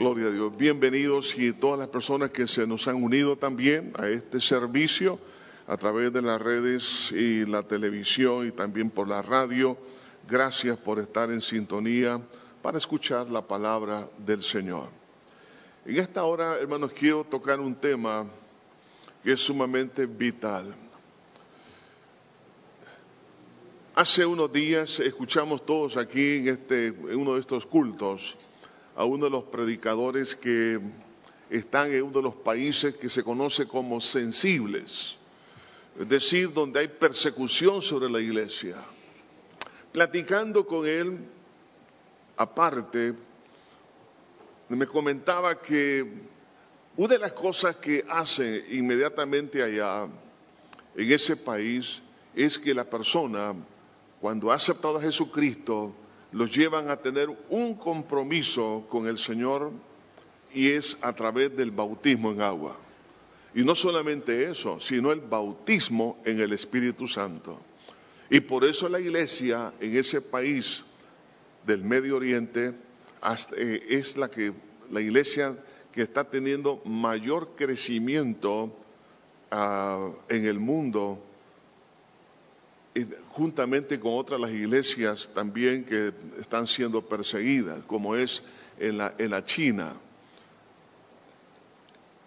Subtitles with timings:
[0.00, 0.56] Gloria a Dios.
[0.56, 5.18] Bienvenidos y todas las personas que se nos han unido también a este servicio
[5.66, 9.76] a través de las redes y la televisión y también por la radio.
[10.26, 12.18] Gracias por estar en sintonía
[12.62, 14.88] para escuchar la palabra del Señor.
[15.84, 18.26] En esta hora, hermanos, quiero tocar un tema
[19.22, 20.74] que es sumamente vital.
[23.94, 28.38] Hace unos días escuchamos todos aquí en, este, en uno de estos cultos
[29.00, 30.78] a uno de los predicadores que
[31.48, 35.16] están en uno de los países que se conoce como sensibles,
[35.98, 38.76] es decir, donde hay persecución sobre la iglesia.
[39.90, 41.18] Platicando con él,
[42.36, 43.14] aparte,
[44.68, 46.06] me comentaba que
[46.98, 50.08] una de las cosas que hace inmediatamente allá,
[50.94, 52.02] en ese país,
[52.34, 53.54] es que la persona,
[54.20, 55.94] cuando ha aceptado a Jesucristo,
[56.32, 59.72] los llevan a tener un compromiso con el Señor
[60.52, 62.76] y es a través del bautismo en agua.
[63.54, 67.58] Y no solamente eso, sino el bautismo en el Espíritu Santo.
[68.28, 70.84] Y por eso la iglesia en ese país
[71.66, 72.74] del Medio Oriente
[73.56, 74.52] eh, es la, que,
[74.90, 75.58] la iglesia
[75.92, 78.72] que está teniendo mayor crecimiento
[79.50, 81.20] ah, en el mundo
[83.30, 88.42] juntamente con otras las iglesias también que están siendo perseguidas, como es
[88.78, 89.94] en la, en la China.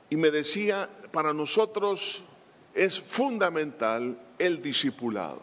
[0.10, 2.22] Y me decía, para nosotros
[2.74, 5.42] es fundamental el discipulado.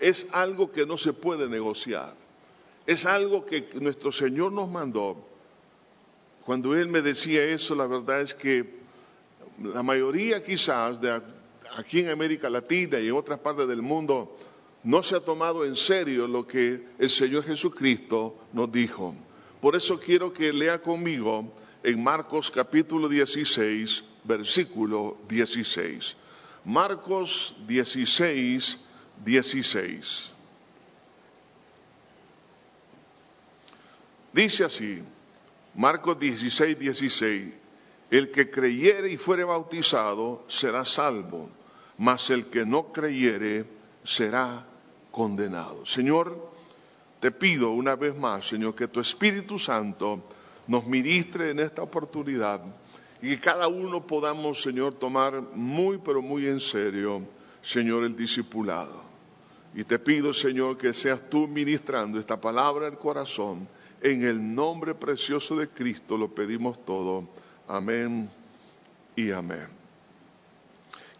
[0.00, 2.14] Es algo que no se puede negociar.
[2.86, 5.16] Es algo que nuestro Señor nos mandó.
[6.44, 8.84] Cuando Él me decía eso, la verdad es que
[9.62, 11.22] la mayoría quizás de
[11.76, 14.36] aquí en América Latina y en otras partes del mundo
[14.82, 19.14] no se ha tomado en serio lo que el Señor Jesucristo nos dijo.
[19.60, 21.52] Por eso quiero que lea conmigo
[21.82, 26.16] en Marcos capítulo 16, versículo 16.
[26.64, 28.78] Marcos 16,
[29.24, 30.30] 16.
[34.32, 35.02] Dice así,
[35.74, 37.54] Marcos 16, 16,
[38.10, 41.48] el que creyere y fuere bautizado será salvo
[41.98, 43.64] mas el que no creyere
[44.02, 44.66] será
[45.10, 45.86] condenado.
[45.86, 46.52] Señor,
[47.20, 50.22] te pido una vez más, Señor, que tu Espíritu Santo
[50.66, 52.60] nos ministre en esta oportunidad
[53.22, 57.22] y que cada uno podamos, Señor, tomar muy, pero muy en serio,
[57.62, 59.02] Señor, el discipulado.
[59.74, 63.66] Y te pido, Señor, que seas tú ministrando esta palabra al corazón.
[64.00, 67.26] En el nombre precioso de Cristo lo pedimos todo.
[67.66, 68.28] Amén
[69.16, 69.83] y amén.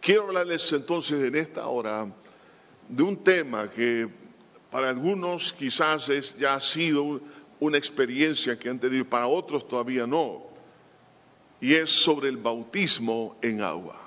[0.04, 2.06] Quiero hablarles entonces en esta hora
[2.90, 4.06] de un tema que
[4.70, 7.22] para algunos quizás es, ya ha sido
[7.58, 10.42] una experiencia que han tenido, para otros todavía no,
[11.58, 13.98] y es sobre el bautismo en agua.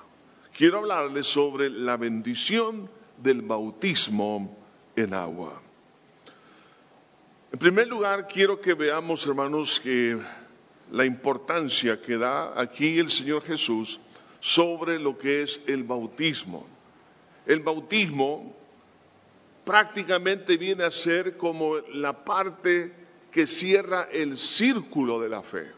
[0.56, 4.56] Quiero hablarles sobre la bendición del bautismo
[4.96, 5.60] en agua.
[7.52, 10.16] En primer lugar, quiero que veamos, hermanos, que
[10.92, 14.00] la importancia que da aquí el Señor Jesús
[14.40, 16.66] sobre lo que es el bautismo.
[17.46, 18.56] El bautismo
[19.64, 22.94] prácticamente viene a ser como la parte
[23.32, 25.72] que cierra el círculo de la fe.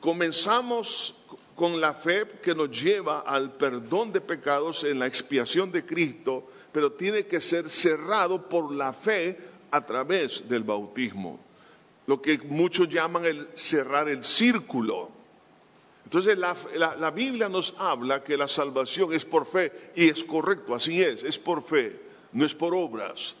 [0.00, 1.14] Comenzamos
[1.54, 6.48] con la fe que nos lleva al perdón de pecados en la expiación de Cristo,
[6.72, 9.38] pero tiene que ser cerrado por la fe
[9.70, 11.38] a través del bautismo.
[12.06, 15.10] Lo que muchos llaman el cerrar el círculo.
[16.04, 21.02] Entonces la, Biblia nos habla que la salvación es por fe y es correcto, así
[21.02, 22.00] es, es por fe,
[22.32, 23.34] no es por obras.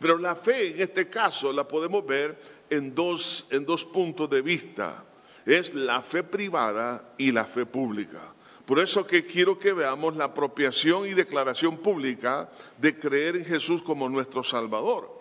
[0.00, 2.36] Pero la fe en este caso la podemos ver
[2.70, 5.04] en dos, en dos puntos de vista.
[5.46, 8.20] Es la fe privada y la fe pública.
[8.66, 13.82] Por eso que quiero que veamos la apropiación y declaración pública de creer en Jesús
[13.82, 15.17] como nuestro Salvador.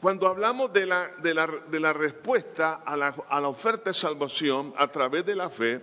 [0.00, 5.34] Cuando hablamos de la, respuesta a la, a la oferta de salvación a través de
[5.34, 5.80] la fe,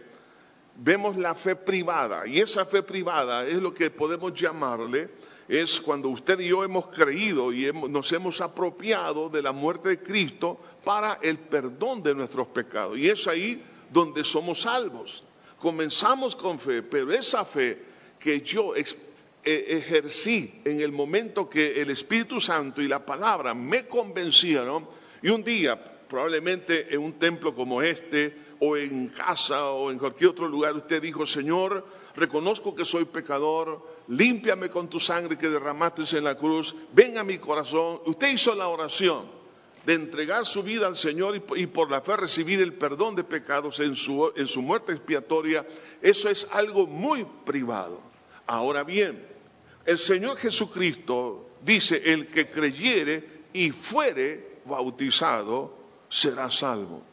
[0.76, 2.28] vemos la fe privada.
[2.28, 5.10] Y esa fe privada es lo que podemos llamarle,
[5.48, 10.00] es cuando usted y yo hemos creído y nos hemos apropiado de la muerte de
[10.00, 12.98] Cristo para el perdón de nuestros pecados.
[12.98, 15.24] Y es ahí donde somos salvos.
[15.60, 17.84] Comenzamos con fe, pero esa fe
[18.20, 18.86] que yo e-,
[19.44, 24.88] ejercí en el momento que el Espíritu Santo y la palabra me convencieron
[25.22, 30.32] y un día, probablemente en un templo como este o en casa o en cualquier
[30.32, 31.86] otro lugar, usted dijo, Señor,
[32.16, 37.24] reconozco que soy pecador, límpiame con tu sangre que derramaste en la cruz, ven a
[37.24, 38.00] mi corazón.
[38.06, 39.26] Usted hizo la oración
[39.86, 43.80] de entregar su vida al Señor y, por la fe recibir el perdón de pecados
[43.80, 45.66] en su, en su muerte expiatoria,
[46.02, 48.02] eso es algo muy privado.
[48.46, 49.33] Ahora bien,
[49.86, 55.78] el Señor Jesucristo dice, el que creyere y fuere bautizado
[56.10, 57.04] será salvo.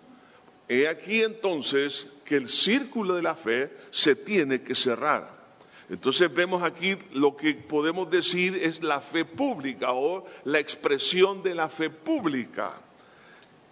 [0.69, 5.41] He aquí entonces que el círculo de la fe se tiene que cerrar.
[5.89, 11.57] Entonces vemos aquí lo que podemos decir es la fe pública o la expresión de
[11.57, 12.81] la fe pública.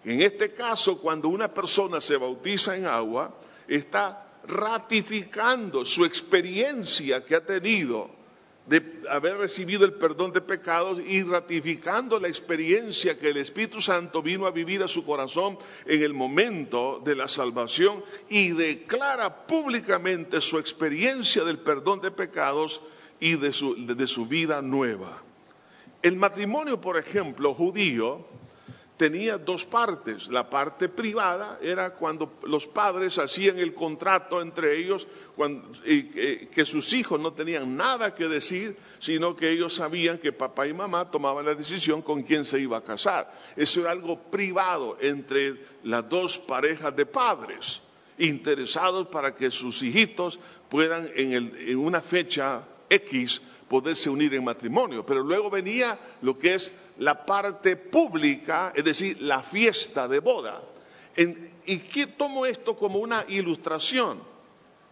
[0.04, 7.36] En este caso, cuando una persona se bautiza en agua, está ratificando su experiencia que
[7.36, 8.17] ha tenido
[8.68, 14.22] de haber recibido el perdón de pecados y ratificando la experiencia que el Espíritu Santo
[14.22, 20.40] vino a vivir a su corazón en el momento de la salvación y declara públicamente
[20.42, 22.82] su experiencia del perdón de pecados
[23.20, 25.22] y de su, de su vida nueva.
[26.02, 28.26] El matrimonio, por ejemplo, judío,
[28.98, 30.28] tenía dos partes.
[30.28, 35.06] La parte privada era cuando los padres hacían el contrato entre ellos,
[35.38, 40.74] que sus hijos no tenían nada que decir, sino que ellos sabían que papá y
[40.74, 43.32] mamá tomaban la decisión con quién se iba a casar.
[43.56, 47.80] Eso era algo privado entre las dos parejas de padres,
[48.18, 55.04] interesados para que sus hijitos puedan en una fecha X poderse unir en matrimonio.
[55.04, 60.62] Pero luego venía lo que es la parte pública, es decir, la fiesta de boda.
[61.66, 64.20] y que tomo esto como una ilustración.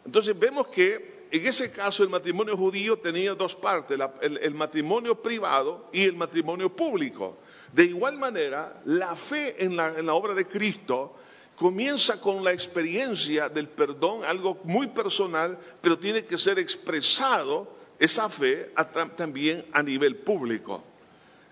[0.05, 5.89] Entonces vemos que en ese caso el matrimonio judío tenía dos partes, el, matrimonio privado
[5.93, 7.39] y el matrimonio público.
[7.73, 11.17] De igual manera, la fe en en la obra de Cristo
[11.57, 18.29] comienza con la experiencia del perdón, algo muy personal, pero tiene que ser expresado esa
[18.29, 18.73] fe
[19.17, 20.83] también a nivel público.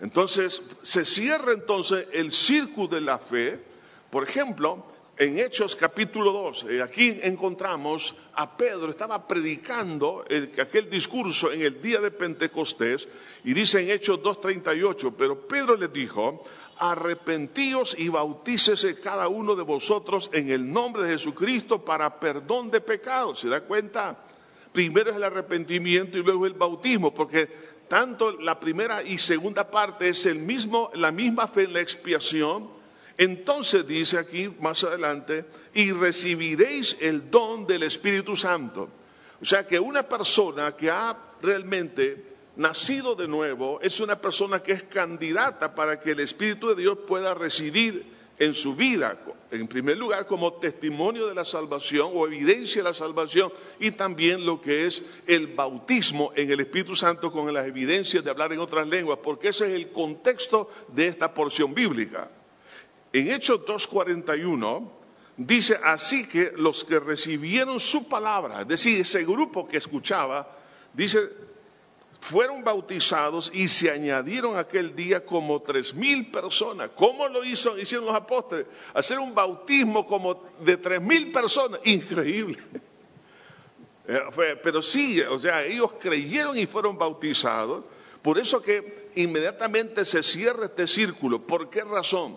[0.00, 3.58] Entonces, se cierra entonces el círculo de la fe.
[4.10, 4.84] Por ejemplo,
[5.16, 10.24] en Hechos capítulo 2, eh, aquí encontramos a Pedro, estaba predicando
[10.60, 13.06] aquel discurso en el día de Pentecostés,
[13.44, 16.44] y dice en Hechos 2.38, pero Pedro les dijo,
[16.78, 22.80] arrepentíos y bautícese cada uno de vosotros en el nombre de Jesucristo para perdón de
[22.80, 23.40] pecados.
[23.40, 24.18] ¿Se da cuenta?
[24.74, 27.48] Primero es el arrepentimiento y luego el bautismo, porque
[27.88, 32.68] tanto la primera y segunda parte es el mismo, la misma fe en la expiación.
[33.16, 38.88] Entonces dice aquí más adelante, y recibiréis el don del Espíritu Santo.
[39.40, 44.72] O sea que una persona que ha realmente nacido de nuevo es una persona que
[44.72, 49.18] es candidata para que el Espíritu de Dios pueda residir en su vida,
[49.50, 54.44] en primer lugar como testimonio de la salvación o evidencia de la salvación y también
[54.44, 58.58] lo que es el bautismo en el Espíritu Santo con las evidencias de hablar en
[58.58, 62.28] otras lenguas, porque ese es el contexto de esta porción bíblica.
[63.12, 64.90] En Hechos 2.41
[65.36, 70.48] dice así que los que recibieron su palabra, es decir, ese grupo que escuchaba,
[70.92, 71.20] dice
[72.24, 76.88] fueron bautizados y se añadieron aquel día como tres mil personas.
[76.96, 78.64] ¿Cómo lo hizo, hicieron los apóstoles?
[78.94, 81.80] Hacer un bautismo como de tres mil personas.
[81.84, 82.58] Increíble.
[84.06, 87.84] Eh, pero sí, o sea, ellos creyeron y fueron bautizados.
[88.20, 91.46] Por eso que inmediatamente se cierra este círculo.
[91.46, 92.36] ¿Por qué razón?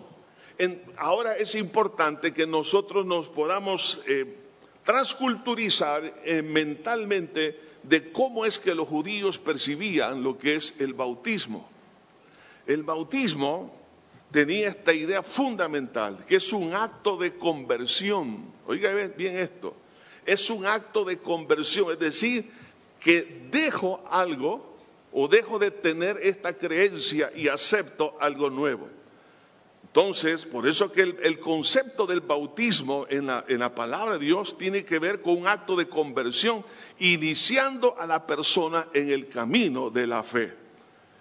[0.96, 4.34] ahora es importante que nosotros nos podamos eh,
[4.82, 11.68] transculturizar eh, mentalmente de cómo es que los judíos percibían lo que es el bautismo.
[12.66, 13.74] El bautismo
[14.30, 18.52] tenía esta idea fundamental, que es un acto de conversión.
[18.66, 19.74] Oiga bien esto,
[20.26, 22.50] es un acto de conversión, es decir,
[23.00, 24.76] que dejo algo
[25.12, 28.88] o dejo de tener esta creencia y acepto algo nuevo.
[29.88, 34.56] Entonces, por eso que el, concepto del bautismo en la, en la, palabra de Dios
[34.58, 36.64] tiene que ver con un acto de conversión,
[36.98, 40.54] iniciando a la persona en el camino de la fe.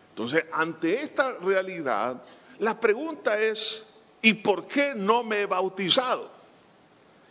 [0.09, 2.21] Entonces, ante esta realidad,
[2.59, 3.87] la pregunta es,
[4.21, 6.29] ¿y por qué no me he bautizado?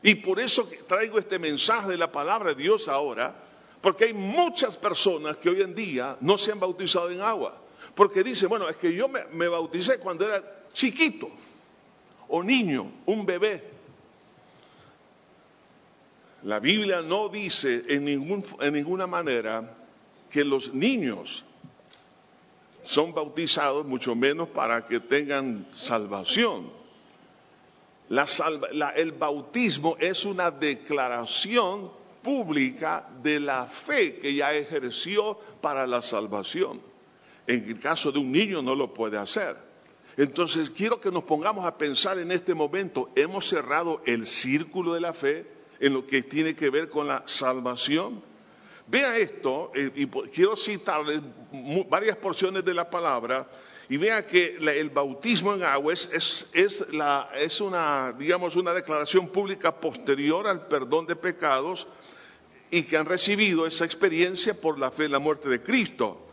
[0.02, 3.34] Y por eso traigo este mensaje de la palabra de Dios ahora,
[3.82, 7.60] porque hay muchas personas que hoy en día no se han bautizado en agua.
[7.94, 10.42] Porque dicen, bueno, es que yo me, me bauticé cuando era
[10.76, 11.30] chiquito
[12.28, 13.64] o niño, un bebé.
[16.42, 19.74] La Biblia no dice en, ninguna manera
[20.30, 21.44] que los niños
[22.82, 26.70] son bautizados, mucho menos para que tengan salvación.
[28.08, 31.90] el bautismo es una declaración
[32.22, 36.80] pública de la fe que ya ejerció para la salvación.
[37.46, 39.65] En el caso de un niño no lo puede hacer.
[40.16, 45.00] Entonces quiero que nos pongamos a pensar en este momento, hemos cerrado el círculo de
[45.00, 45.46] la fe
[45.78, 48.22] en lo que tiene que ver con la salvación.
[48.86, 51.20] Vea esto, eh, y quiero citarles
[51.88, 53.48] varias porciones de la palabra,
[53.88, 60.48] y vea que el bautismo en agua es, es, una, digamos, una declaración pública posterior
[60.48, 61.86] al perdón de pecados
[62.70, 66.25] y que han recibido esa experiencia por la fe en la muerte de Cristo.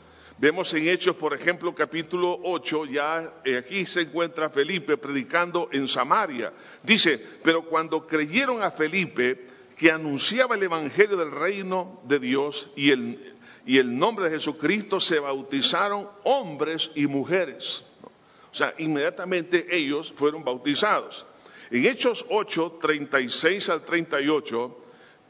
[0.43, 5.87] Vemos en Hechos, por ejemplo, capítulo 8, ya eh, aquí se encuentra Felipe predicando en
[5.87, 6.51] Samaria.
[6.83, 9.47] Dice, pero cuando creyeron a Felipe,
[9.77, 13.35] que anunciaba el Evangelio del reino de Dios y el,
[13.65, 17.85] y el nombre de Jesucristo, se bautizaron hombres y mujeres.
[18.51, 21.25] O sea, inmediatamente ellos fueron bautizados.
[21.71, 24.77] En Hechos 8, 36 al 38,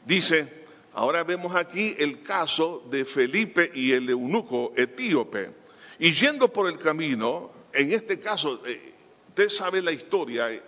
[0.06, 0.63] dice,
[0.94, 5.50] Ahora vemos aquí el caso de Felipe y el eunuco etíope.
[5.98, 8.94] Y yendo por el camino, en este caso, eh,
[9.28, 10.62] usted sabe la historia, eh,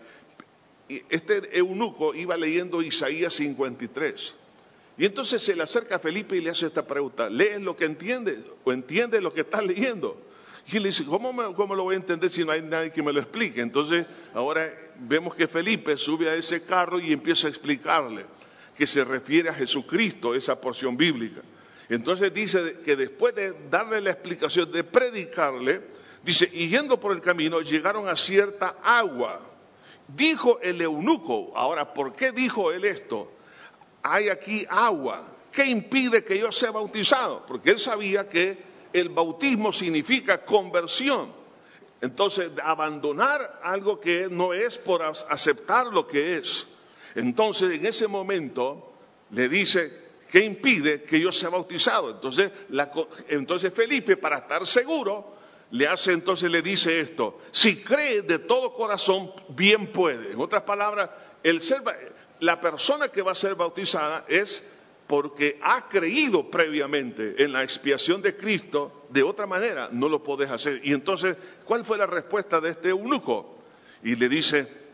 [1.09, 4.35] este eunuco iba leyendo Isaías 53.
[4.99, 7.85] Y entonces se le acerca a Felipe y le hace esta pregunta, ¿lees lo que
[7.85, 10.21] entiendes o entiendes lo que estás leyendo?
[10.67, 13.13] Y él dice, ¿cómo, ¿cómo, lo voy a entender si no hay nadie que me
[13.13, 13.61] lo explique?
[13.61, 18.25] Entonces ahora vemos que Felipe sube a ese carro y empieza a explicarle
[18.77, 21.41] que se refiere a Jesucristo, esa porción bíblica.
[21.89, 25.83] Entonces dice que después de darle la explicación, de predicarle,
[26.23, 29.41] dice, y yendo por el camino, llegaron a cierta agua.
[30.09, 33.33] Dijo el eunuco, ahora, ¿por qué dijo él esto?
[34.03, 35.27] Hay aquí agua.
[35.51, 37.45] ¿Qué impide que yo sea bautizado?
[37.47, 38.59] Porque él sabía que
[38.93, 41.33] el bautismo significa conversión.
[42.01, 46.67] Entonces, abandonar algo que no es por aceptar lo que es.
[47.17, 48.93] Entonces, en ese momento,
[49.31, 49.91] le dice,
[50.31, 52.11] ¿qué impide que yo sea bautizado?
[53.29, 55.35] Entonces, Felipe, para estar seguro,
[55.71, 60.33] le hace entonces le dice esto, si cree de todo corazón, bien puede.
[60.33, 61.11] En otras palabras,
[62.41, 64.63] la persona que va a ser bautizada es
[65.07, 70.51] porque ha creído previamente en la expiación de Cristo, de otra manera no lo puedes
[70.51, 70.81] hacer.
[70.85, 73.57] Y entonces, ¿cuál fue la respuesta de este eunuco?
[74.03, 74.86] Y le dice,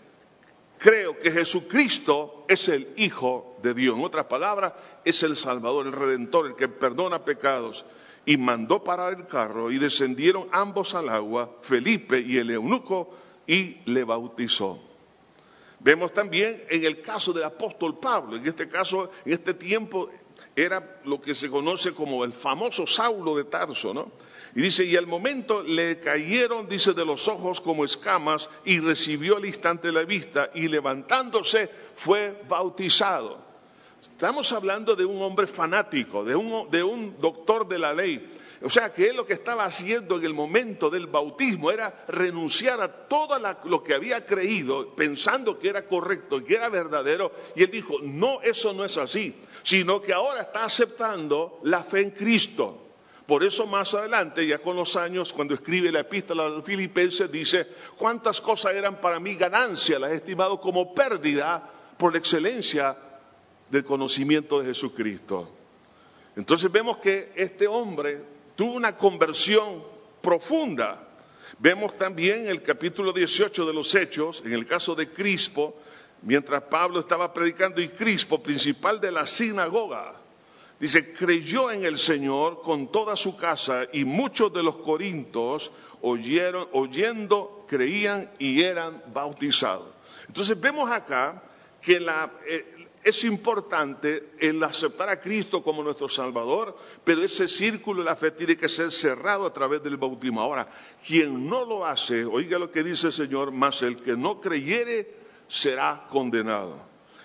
[0.82, 3.96] creo que Jesucristo es el Hijo de Dios.
[3.96, 4.72] En otras palabras,
[5.04, 7.84] es el Salvador, el Redentor, el que perdona pecados.
[8.26, 13.14] Y mandó parar el carro y descendieron ambos al agua, Felipe y el eunuco,
[13.46, 14.80] y le bautizó.
[15.78, 20.10] Vemos también en el caso del apóstol Pablo, en este caso, en este tiempo
[20.54, 24.10] era lo que se conoce como el famoso Saulo de Tarso, ¿no?
[24.54, 29.38] Y dice, y al momento le cayeron, dice, de los ojos como escamas y recibió
[29.38, 33.38] al instante la vista y levantándose fue bautizado.
[34.00, 38.30] Estamos hablando de un hombre fanático, de un, de un doctor de la ley.
[38.64, 42.80] O sea que él lo que estaba haciendo en el momento del bautismo era renunciar
[42.80, 47.32] a todo lo que había creído, pensando que era correcto y que era verdadero.
[47.56, 52.02] Y él dijo, no, eso no es así, sino que ahora está aceptando la fe
[52.02, 52.91] en Cristo.
[53.26, 57.30] Por eso más adelante, ya con los años, cuando escribe la epístola a los filipenses,
[57.30, 62.96] dice, cuántas cosas eran para mí ganancia, las he estimado como pérdida por la excelencia
[63.70, 65.48] del conocimiento de Jesucristo.
[66.36, 68.22] Entonces vemos que este hombre
[68.56, 69.82] tuvo una conversión
[70.20, 71.08] profunda.
[71.58, 75.76] Vemos también el capítulo 18 de los Hechos, en el caso de Crispo,
[76.22, 80.21] mientras Pablo estaba predicando y Crispo, principal de la sinagoga,
[80.82, 85.70] Dice, creyó en el Señor con toda su casa y muchos de los corintos
[86.00, 89.86] oyeron, oyendo, creían y eran bautizados.
[90.26, 91.40] Entonces vemos acá
[91.80, 92.04] que
[92.48, 98.16] eh, es importante el aceptar a Cristo como nuestro Salvador, pero ese círculo de la
[98.16, 100.40] fe tiene que ser cerrado a través del bautismo.
[100.40, 100.68] Ahora,
[101.06, 105.14] quien no lo hace, oiga lo que dice el Señor, más el que no creyere
[105.46, 106.76] será condenado.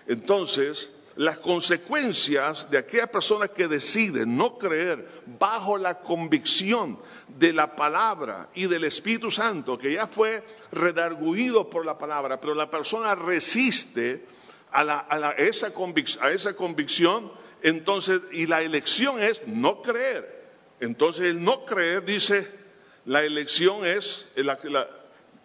[0.05, 7.75] Entonces, las consecuencias de aquella persona que decide no creer bajo la convicción de la
[7.75, 13.15] palabra y del Espíritu Santo, que ya fue redarguido por la palabra, pero la persona
[13.15, 14.25] resiste
[14.71, 15.74] a, esa,
[16.21, 17.31] a esa convicción,
[17.63, 20.45] entonces, y la elección es no creer.
[20.79, 22.47] Entonces, el no creer dice,
[23.05, 24.29] la elección es,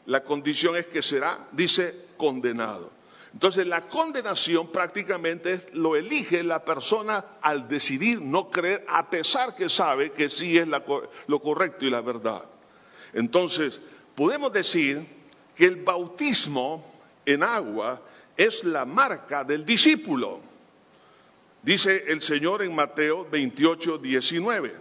[0.04, 3.01] la condición es que será, dice, condenado.
[3.32, 9.68] Entonces la condenación prácticamente lo elige la persona al decidir no creer a pesar que
[9.68, 12.44] sabe que sí es lo correcto y la verdad.
[13.14, 13.80] Entonces
[14.14, 15.06] podemos decir
[15.56, 16.84] que el bautismo
[17.24, 18.02] en agua
[18.36, 20.40] es la marca del discípulo.
[21.62, 24.74] Dice el Señor en Mateo 28, 19.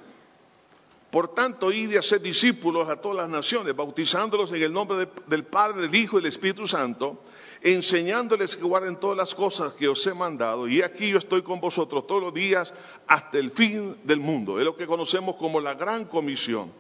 [1.11, 5.43] Por tanto, id y hacer discípulos a todas las naciones, bautizándolos en el nombre del
[5.43, 7.21] Padre, del Hijo y del Espíritu Santo,
[7.61, 10.67] enseñándoles que guarden todas las cosas que os he mandado.
[10.67, 12.73] Y aquí yo estoy con vosotros todos los días
[13.07, 14.59] hasta el fin del mundo.
[14.59, 16.71] Es lo que conocemos como la gran comisión.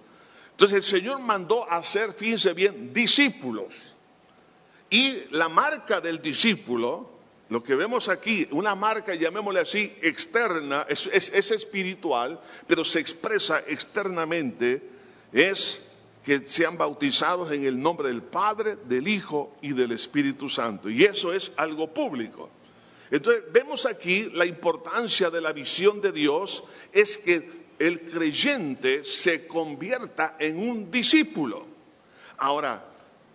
[0.51, 3.95] Entonces el Señor mandó a hacer, fíjense bien, discípulos.
[4.89, 7.09] Y la marca del discípulo,
[7.49, 11.05] lo que vemos aquí, una marca, llamémosle así, externa, es,
[11.51, 14.81] espiritual, pero se expresa externamente,
[15.31, 15.83] es
[16.23, 20.89] que sean bautizados en el nombre del Padre, del Hijo y del Espíritu Santo.
[20.89, 22.49] Y eso es algo público.
[23.09, 26.63] Entonces, vemos aquí la importancia de la visión de Dios,
[26.93, 31.65] es que el creyente se convierta en un discípulo.
[32.37, 32.85] Ahora,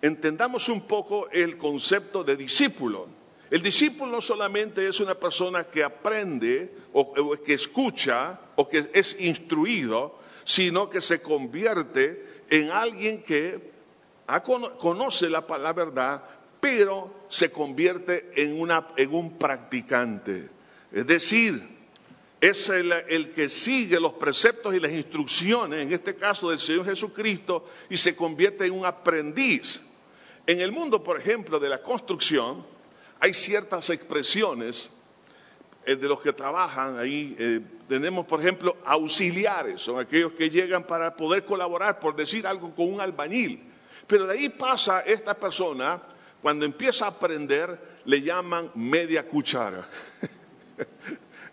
[0.00, 3.08] entendamos un poco el concepto de discípulo.
[3.50, 9.20] El discípulo no solamente es una persona que aprende o, que escucha o que es
[9.20, 13.72] instruido, sino que se convierte en alguien que
[14.78, 16.22] conoce la, la verdad,
[16.60, 20.48] pero se convierte en, un practicante.
[20.92, 21.62] Es decir,
[22.40, 27.68] es el, que sigue los preceptos y las instrucciones, en este caso del Señor Jesucristo,
[27.88, 29.80] y se convierte en un aprendiz.
[30.46, 32.64] En el mundo, por ejemplo, de la construcción,
[33.20, 34.90] hay ciertas expresiones
[35.86, 37.36] eh, de los que trabajan ahí.
[37.38, 42.74] Eh, tenemos, por ejemplo, auxiliares, son aquellos que llegan para poder colaborar, por decir algo,
[42.74, 43.62] con un albañil.
[44.08, 46.02] Pero de ahí pasa esta persona,
[46.42, 49.88] cuando empieza a aprender, le llaman media cuchara.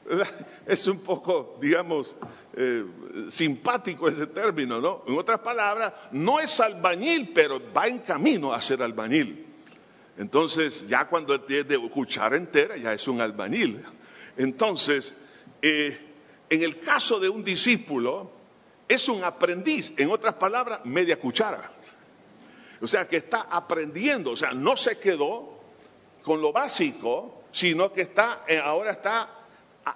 [0.65, 2.15] es un poco, digamos,
[2.55, 2.85] eh,
[3.29, 5.03] simpático ese término, ¿no?
[5.07, 9.45] En otras palabras, no es albañil, pero va en camino a ser albañil.
[10.17, 13.79] Entonces, ya cuando es de cuchara entera, ya es un albañil.
[14.37, 15.13] Entonces,
[15.61, 15.99] eh,
[16.49, 18.31] en el caso de un discípulo,
[18.87, 21.71] es un aprendiz, en otras palabras, media cuchara.
[22.81, 25.59] O sea, que está aprendiendo, o sea, no se quedó
[26.21, 29.29] con lo básico, sino que está, eh, ahora está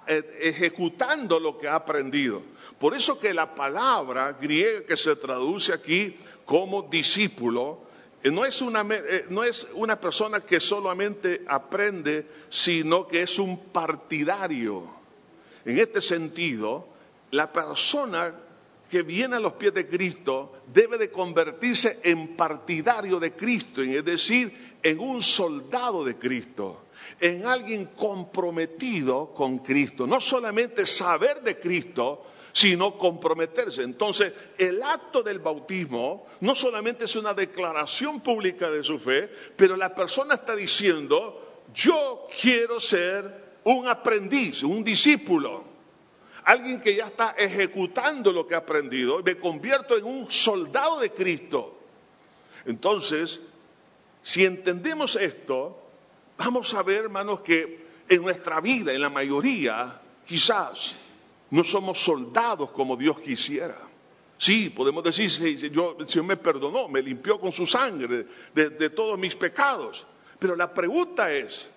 [0.06, 2.42] eh, ejecutando lo que ha aprendido.
[2.78, 7.87] Por eso que la palabra griega que se traduce aquí como discípulo,
[8.24, 13.58] no es, una, eh, no es una persona que solamente aprende, sino que es un
[13.66, 14.84] partidario.
[15.64, 16.88] En este sentido,
[17.30, 18.34] la persona
[18.90, 24.04] que viene a los pies de Cristo debe de convertirse en partidario de Cristo, es
[24.04, 26.84] decir, en un soldado de Cristo,
[27.20, 30.06] en alguien comprometido con Cristo.
[30.06, 33.82] No solamente saber de Cristo, sino comprometerse.
[33.82, 39.76] Entonces, el acto del bautismo no solamente es una declaración pública de su fe, pero
[39.76, 45.64] la persona está diciendo, yo quiero ser un aprendiz, un discípulo,
[46.44, 51.10] alguien que ya está ejecutando lo que ha aprendido, me convierto en un soldado de
[51.10, 51.78] Cristo.
[52.64, 53.40] Entonces,
[54.22, 55.82] si entendemos esto,
[56.38, 60.94] vamos a ver, hermanos, que en nuestra vida, en la mayoría, quizás
[61.50, 63.76] no somos soldados como Dios quisiera.
[64.36, 65.28] Sí, podemos decir,
[65.72, 70.06] yo, el Señor me perdonó, me limpió con su sangre de, todos mis pecados.
[70.38, 71.68] Pero la pregunta es,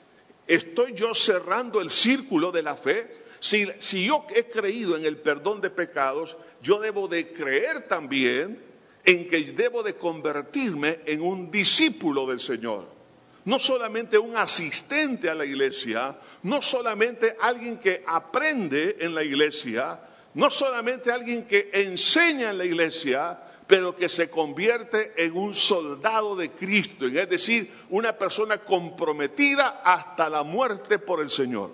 [0.45, 3.21] ¿estoy yo cerrando el círculo de la fe?
[3.39, 8.63] Si, si, yo he creído en el perdón de pecados, yo debo de creer también
[9.03, 13.00] en que debo de convertirme en un discípulo del Señor
[13.45, 19.99] no solamente un asistente a la iglesia, no solamente alguien que aprende en la iglesia,
[20.33, 26.35] no solamente alguien que enseña en la iglesia, pero que se convierte en un soldado
[26.35, 31.71] de Cristo, es decir, una persona comprometida hasta la muerte por el Señor.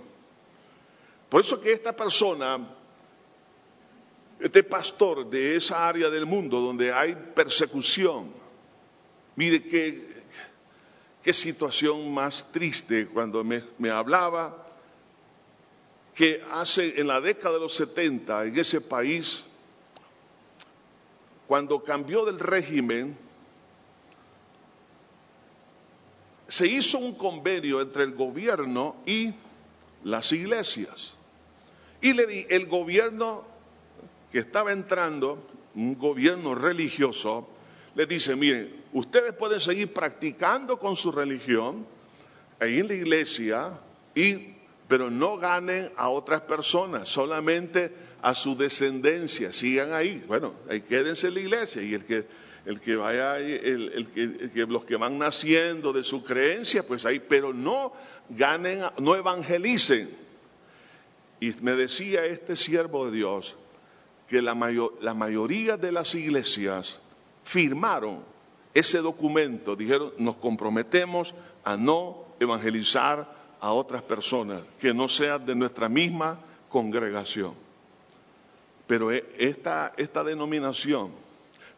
[1.28, 2.60] Por eso que esta persona,
[4.40, 8.32] este pastor de esa área del mundo donde hay persecución,
[9.36, 10.17] mire que
[11.28, 14.66] Qué situación más triste cuando me, hablaba
[16.16, 19.46] que hace en la década de los 70 en ese país,
[21.46, 23.18] cuando cambió del régimen,
[26.48, 29.34] se hizo un convenio entre el gobierno y
[30.06, 31.14] las iglesias.
[32.00, 33.44] Y le di, el gobierno
[34.32, 37.50] que estaba entrando, un gobierno religioso,
[37.98, 41.88] le dice, miren, ustedes pueden seguir practicando con su religión
[42.60, 43.80] en la iglesia,
[44.14, 44.54] y,
[44.88, 50.24] pero no ganen a otras personas, solamente a su descendencia, sigan ahí.
[50.28, 52.28] Bueno, ahí quédense en la iglesia y el que,
[52.68, 57.52] el que vaya, el, que, los que van naciendo de su creencia, pues ahí, pero
[57.52, 57.94] no
[58.30, 60.16] ganen, no evangelicen.
[61.40, 63.56] Y me decía este siervo de Dios,
[64.28, 64.54] que la,
[65.02, 67.00] la mayoría de las iglesias
[67.48, 68.24] firmaron
[68.74, 71.34] ese documento, dijeron, nos comprometemos
[71.64, 77.54] a no evangelizar a otras personas que no sean de nuestra misma congregación.
[78.86, 81.12] Pero e, esta, esta denominación,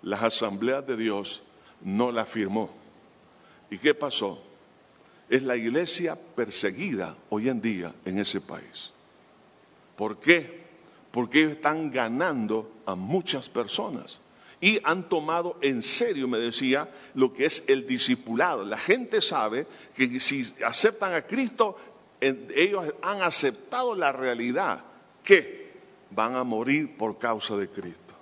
[0.02, 1.42] las asambleas de Dios,
[1.82, 2.72] no la firmó.
[3.70, 4.42] ¿Y qué pasó?
[5.30, 8.92] Es la iglesia perseguida hoy en día en ese país.
[9.96, 10.64] ¿Por qué?
[11.12, 14.20] Porque ellos están ganando a muchas personas
[14.62, 18.64] y han tomado en serio, me decía, lo que es el discipulado.
[18.64, 21.78] La gente sabe que si aceptan a Cristo,
[22.20, 24.84] ellos han aceptado la realidad
[25.24, 25.72] que
[26.12, 28.14] van a morir por causa de Cristo.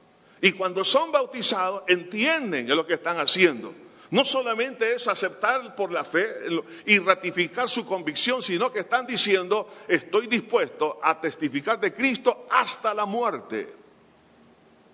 [0.41, 3.73] Y cuando son bautizados, entienden lo que están haciendo.
[4.11, 6.27] No solamente es aceptar por la fe
[6.85, 12.93] y ratificar su convicción, sino que están diciendo, estoy dispuesto a testificar de Cristo hasta
[12.93, 13.67] la muerte.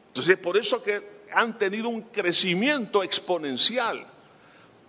[0.08, 4.08] Entonces, por eso que han tenido un crecimiento exponencial.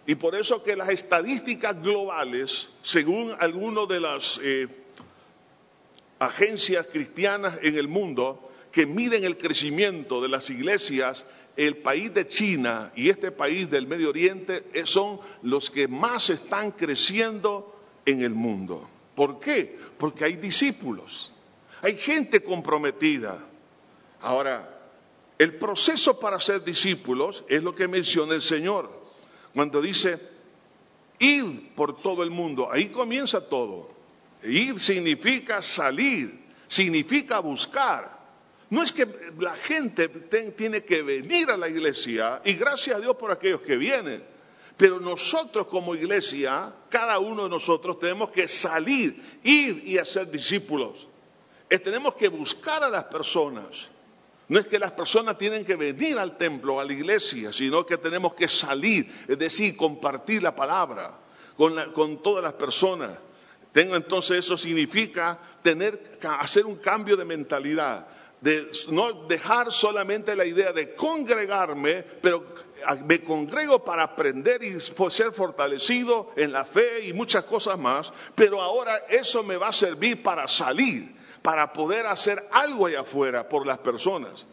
[0.06, 4.68] Y por eso que las estadísticas globales, según algunas de las eh,
[6.18, 11.24] agencias cristianas en el mundo, que miden el crecimiento de las iglesias,
[11.56, 16.28] el país de China y este país del Medio Oriente eh, son los que más
[16.30, 18.88] están creciendo en el mundo.
[19.14, 19.78] ¿Por qué?
[19.96, 21.32] Porque hay discípulos,
[21.80, 23.44] hay gente comprometida.
[24.20, 24.73] Ahora,
[25.44, 28.90] el proceso para ser discípulos es lo que menciona el Señor.
[29.52, 30.18] Cuando dice,
[31.18, 33.90] ir por todo el mundo, ahí comienza todo.
[34.42, 38.24] Ir significa salir, significa buscar.
[38.70, 39.06] No es que
[39.38, 43.76] la gente tiene que venir a la iglesia, y gracias a Dios por aquellos que
[43.76, 44.24] vienen,
[44.78, 51.06] pero nosotros como iglesia, cada uno de nosotros tenemos que salir, ir y hacer discípulos.
[51.68, 53.90] tenemos que buscar a las personas.
[54.48, 57.96] No es que las personas tienen que venir al templo, a la iglesia, sino que
[57.96, 61.18] tenemos que salir, es decir, compartir la palabra
[61.56, 63.12] con, todas las personas.
[63.72, 68.06] Tengo, entonces eso significa tener, hacer un cambio de mentalidad,
[68.40, 72.44] de no dejar solamente la idea de congregarme, pero
[73.06, 78.60] me congrego para aprender y ser fortalecido en la fe y muchas cosas más, pero
[78.60, 83.66] ahora eso me va a servir para salir para poder hacer algo allá afuera por
[83.66, 84.46] las personas.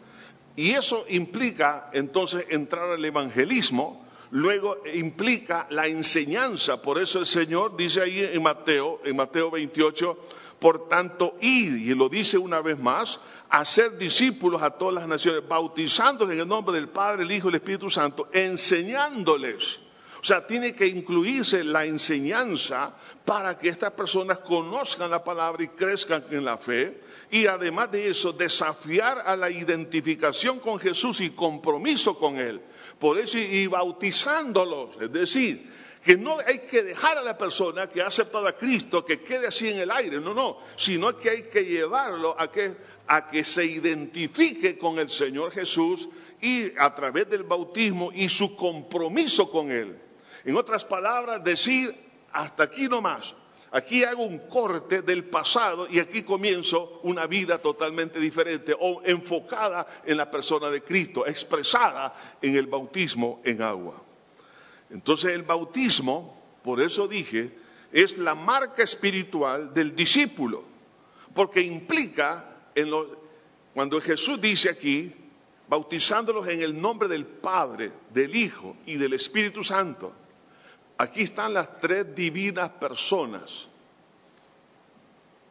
[0.56, 6.82] Y eso implica entonces entrar al evangelismo, luego implica la enseñanza.
[6.82, 10.18] Por eso el Señor dice ahí en Mateo, en Mateo 28,
[10.58, 15.48] por tanto, id, y lo dice una vez más, hacer discípulos a todas las naciones,
[15.48, 19.80] bautizándoles en el nombre del Padre, el Hijo y el Espíritu Santo, enseñándoles
[20.22, 25.68] o sea, tiene que incluirse la enseñanza para que estas personas conozcan la palabra y
[25.68, 27.00] crezcan en la fe.
[27.32, 32.60] Y además de eso, desafiar a la identificación con Jesús y compromiso con Él.
[33.00, 34.90] Por eso, y bautizándolos.
[35.00, 35.68] Es decir,
[36.04, 39.48] que no hay que dejar a la persona que ha aceptado a Cristo que quede
[39.48, 42.76] así en el aire, no, no, sino que hay que llevarlo a que,
[43.08, 46.08] a que se identifique con el Señor Jesús
[46.40, 49.98] y a través del bautismo y su compromiso con Él.
[50.44, 51.94] En otras palabras, decir,
[52.32, 53.34] hasta aquí no más.
[53.70, 59.86] Aquí hago un corte del pasado y aquí comienzo una vida totalmente diferente o enfocada
[60.04, 64.02] en la persona de Cristo, expresada en el bautismo en agua.
[64.90, 67.56] Entonces el bautismo, por eso dije,
[67.92, 70.64] es la marca espiritual del discípulo,
[71.34, 72.90] porque implica, en
[73.72, 75.14] cuando Jesús dice aquí,
[75.66, 80.12] bautizándolos en el nombre del Padre, del Hijo y del Espíritu Santo,
[80.98, 83.68] Aquí están las tres divinas personas.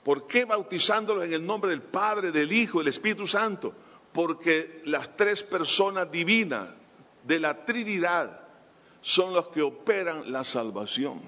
[0.03, 3.73] ¿Por qué bautizándolos en el nombre del Padre, del Hijo del Espíritu Santo?
[4.13, 6.69] Porque las tres personas divinas
[7.23, 8.41] de la Trinidad
[9.01, 11.21] son los que operan la salvación.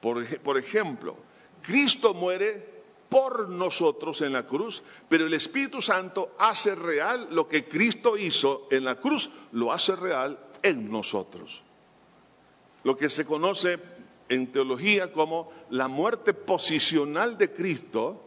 [0.00, 1.16] Por, por ejemplo,
[1.62, 2.76] Cristo muere
[3.08, 8.66] por nosotros en la cruz, pero el Espíritu Santo hace real lo que Cristo hizo
[8.70, 11.62] en la cruz, lo hace real en nosotros
[12.86, 13.80] lo que se conoce
[14.28, 18.22] en teología como la muerte posicional de Cristo,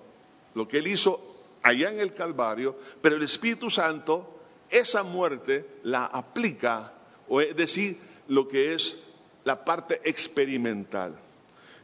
[0.53, 6.07] lo que él hizo allá en el Calvario, pero el Espíritu Santo esa muerte la
[6.07, 6.91] aplica,
[7.29, 8.97] o es decir, lo que es
[9.45, 11.17] la parte experimental.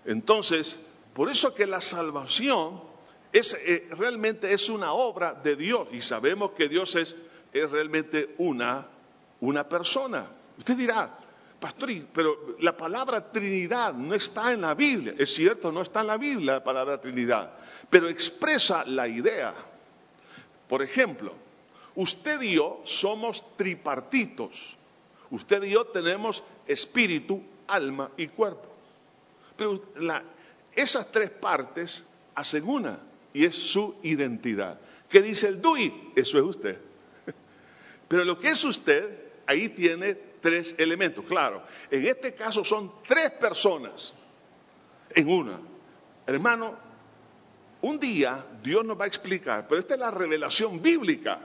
[0.03, 0.77] Entonces,
[1.13, 2.81] por eso que la salvación
[3.31, 7.15] es, eh, realmente es una obra de Dios y sabemos que Dios es,
[7.53, 8.85] es realmente una,
[9.39, 10.27] una persona.
[10.57, 11.19] Usted dirá,
[11.59, 15.15] Pastor, pero la palabra Trinidad no está en la Biblia.
[15.17, 17.53] Es cierto, no está en la Biblia la palabra Trinidad,
[17.89, 19.53] pero expresa la idea.
[20.67, 21.33] Por ejemplo,
[21.95, 24.77] Usted y yo somos tripartitos.
[25.31, 28.67] Usted y yo tenemos espíritu, alma y cuerpo.
[29.55, 29.81] Pero
[30.73, 32.03] esas tres partes
[32.35, 32.99] hacen una
[33.33, 34.79] y es su identidad.
[35.09, 36.11] ¿Qué dice el DUI?
[36.15, 36.77] Eso es usted.
[38.09, 41.25] Pero lo que es usted, ahí tiene tres elementos.
[41.25, 44.13] Claro, en este caso son tres personas
[45.09, 45.59] en una.
[46.27, 46.77] Hermano,
[47.81, 51.39] un día Dios nos va a explicar, pero esta es la revelación bíblica.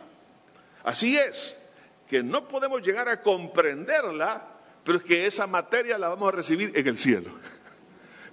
[0.84, 1.58] Así es,
[2.10, 4.46] que no podemos llegar a comprenderla,
[4.84, 7.30] pero es que esa materia la vamos a recibir en el cielo.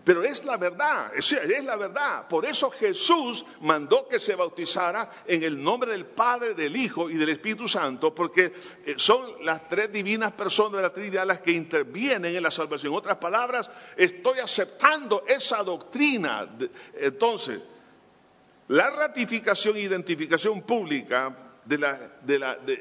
[0.07, 1.33] Pero es la verdad, es,
[1.65, 2.29] la verdad.
[2.29, 7.15] Por eso Jesús mandó que se bautizara en el nombre del Padre, del Hijo y
[7.15, 8.53] del Espíritu Santo, porque
[8.85, 12.93] eh, son las tres divinas personas de la Trinidad las que intervienen en la salvación.
[12.93, 16.47] En otras palabras, estoy aceptando esa doctrina.
[16.93, 17.59] Entonces,
[18.69, 21.35] la ratificación e identificación pública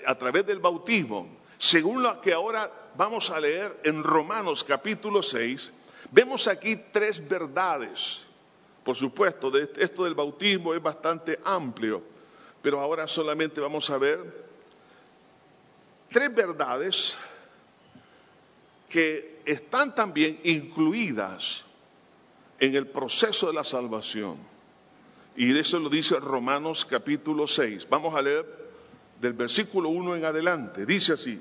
[0.07, 5.73] a través del bautismo, según lo que ahora vamos a leer en Romanos capítulo 6,
[6.11, 8.21] Vemos aquí tres verdades.
[8.85, 12.03] Por supuesto, esto del bautismo es bastante amplio,
[12.63, 14.47] pero ahora solamente vamos a ver
[16.11, 17.17] tres verdades
[18.89, 21.65] que están también incluidas
[22.61, 24.39] en el proceso de la salvación.
[25.37, 27.89] Y eso lo dice Romanos capítulo 6.
[27.91, 28.47] Vamos a leer
[29.21, 30.87] del versículo 1 en adelante.
[30.87, 31.41] Dice así.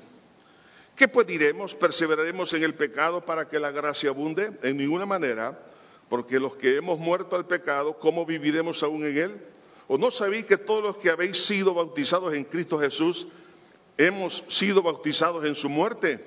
[0.96, 1.74] ¿Qué pues diremos?
[1.74, 4.52] ¿Perseveraremos en el pecado para que la gracia abunde?
[4.62, 5.60] En ninguna manera,
[6.08, 9.40] porque los que hemos muerto al pecado, ¿cómo viviremos aún en él?
[9.88, 13.26] ¿O no sabéis que todos los que habéis sido bautizados en Cristo Jesús,
[13.98, 16.24] hemos sido bautizados en su muerte?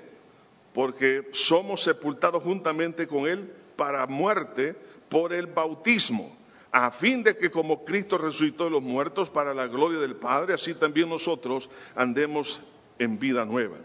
[0.71, 4.75] Porque somos sepultados juntamente con él para muerte
[5.09, 6.37] por el bautismo,
[6.71, 10.53] a fin de que como Cristo resucitó de los muertos para la gloria del Padre,
[10.53, 12.61] así también nosotros andemos
[12.99, 13.77] en vida nueva.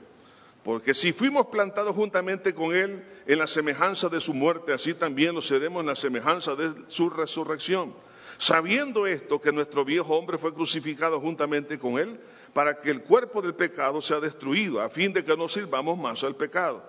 [0.65, 5.35] Porque si fuimos plantados juntamente con Él en la semejanza de su muerte, así también
[5.35, 7.95] lo seremos en la semejanza de su resurrección.
[8.39, 12.19] Sabiendo esto, que nuestro viejo hombre fue crucificado juntamente con Él,
[12.55, 16.25] para que el cuerpo del pecado sea destruido, a fin de que no sirvamos más
[16.25, 16.83] al pecado.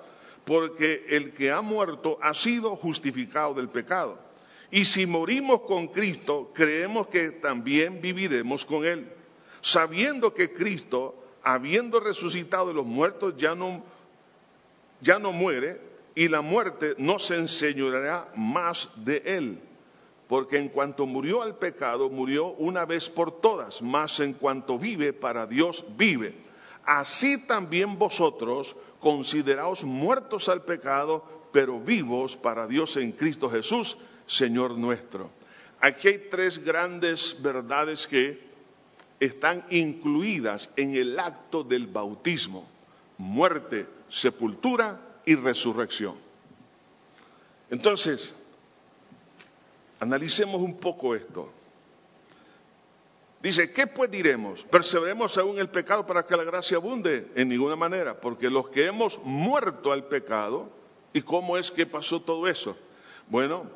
[0.46, 4.18] Porque el que ha muerto ha sido justificado del pecado.
[4.72, 9.12] Y si morimos con Cristo, creemos que también viviremos con Él,
[9.62, 13.84] sabiendo que Cristo habiendo resucitado de los muertos, ya no,
[15.00, 15.80] ya no muere
[16.16, 19.60] y la muerte no se enseñoreará más de él.
[20.28, 25.14] Porque en cuanto murió al pecado, murió una vez por todas, más en cuanto vive,
[25.14, 26.36] para Dios vive.
[26.84, 34.72] Así también vosotros, consideraos muertos al pecado, pero vivos para Dios en Cristo Jesús, Señor
[34.78, 35.30] nuestro.
[35.80, 38.45] Aquí hay tres grandes verdades que
[39.20, 42.68] están incluidas en el acto del bautismo,
[43.18, 46.16] muerte, sepultura y resurrección.
[47.70, 48.34] Entonces,
[50.00, 51.52] analicemos un poco esto.
[53.42, 54.64] Dice, ¿qué pues diremos?
[54.64, 57.28] ¿Perseveremos aún el pecado para que la gracia abunde?
[57.36, 60.70] En ninguna manera, porque los que hemos muerto al pecado,
[61.14, 62.76] ¿y cómo es que pasó todo eso?
[63.30, 63.70] Bueno,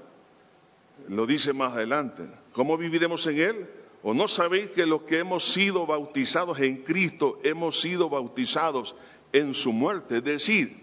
[1.08, 2.23] lo dice más adelante.
[2.54, 3.69] ¿Cómo viviremos en él?
[4.02, 8.96] ¿O no sabéis que los que hemos sido bautizados en Cristo hemos sido bautizados
[9.34, 10.18] en su muerte?
[10.18, 10.78] Es decir,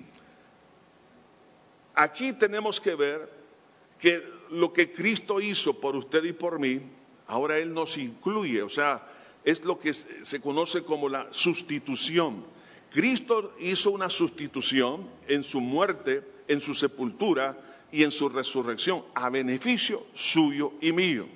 [1.94, 3.30] aquí tenemos que ver
[3.98, 6.80] que lo que Cristo hizo por usted y por mí,
[7.26, 9.08] ahora Él nos incluye, o sea,
[9.44, 12.44] es lo que se conoce como la sustitución.
[12.90, 17.58] Cristo hizo una sustitución en su muerte, en su sepultura
[17.90, 21.26] y en su resurrección, a beneficio suyo y mío.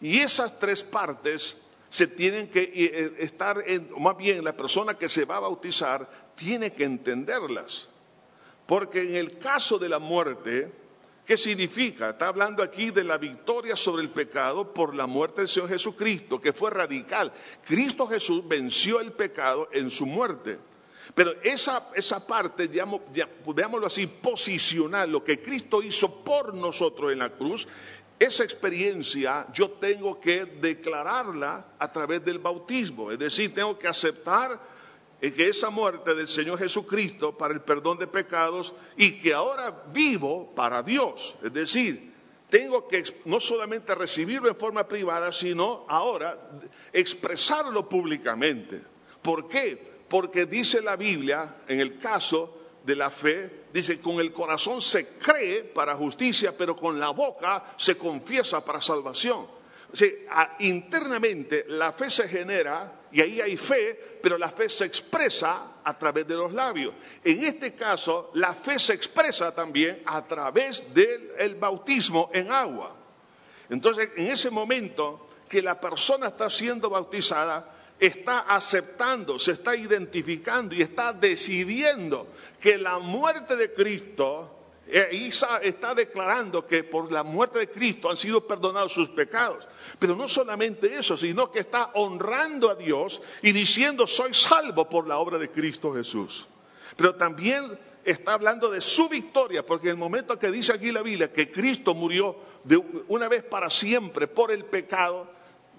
[0.00, 1.56] Y esas tres partes
[1.88, 6.32] se tienen que eh, estar, en, más bien la persona que se va a bautizar
[6.34, 7.88] tiene que entenderlas.
[8.66, 10.72] Porque en el caso de la muerte,
[11.24, 12.10] ¿qué significa?
[12.10, 16.40] Está hablando aquí de la victoria sobre el pecado por la muerte del Señor Jesucristo,
[16.40, 17.32] que fue radical.
[17.64, 20.58] Cristo Jesús venció el pecado en su muerte.
[21.14, 23.02] Pero esa, esa parte, digamos,
[23.54, 27.68] veámoslo así, posicional, lo que Cristo hizo por nosotros en la cruz,
[28.18, 34.60] esa experiencia yo tengo que declararla a través del bautismo, es decir, tengo que aceptar
[35.20, 40.52] que esa muerte del Señor Jesucristo para el perdón de pecados y que ahora vivo
[40.54, 42.12] para Dios, es decir,
[42.50, 46.38] tengo que no solamente recibirlo en forma privada, sino ahora
[46.92, 48.80] expresarlo públicamente.
[49.22, 49.94] ¿Por qué?
[50.08, 55.08] Porque dice la Biblia, en el caso de la fe, dice, con el corazón se
[55.16, 59.46] cree para justicia, pero con la boca se confiesa para salvación.
[60.58, 65.98] internamente la fe se genera y ahí hay fe, pero la fe se expresa a
[65.98, 66.94] través de los labios.
[67.22, 72.94] En este caso, la fe se expresa también a través del bautismo en agua.
[73.70, 77.73] Entonces, en ese momento que la persona está siendo bautizada,
[78.06, 82.28] está aceptando, se está identificando y está decidiendo
[82.60, 84.54] que la muerte de Cristo
[84.86, 89.66] eh, Isa está declarando que por la muerte de Cristo han sido perdonados sus pecados.
[89.98, 95.06] Pero no solamente eso, sino que está honrando a Dios y diciendo, soy salvo por
[95.08, 96.46] la obra de Cristo Jesús.
[96.96, 101.02] Pero también está hablando de su victoria, porque en el momento que dice aquí la
[101.02, 102.76] Biblia que Cristo murió de
[103.08, 105.28] una vez para siempre por el pecado,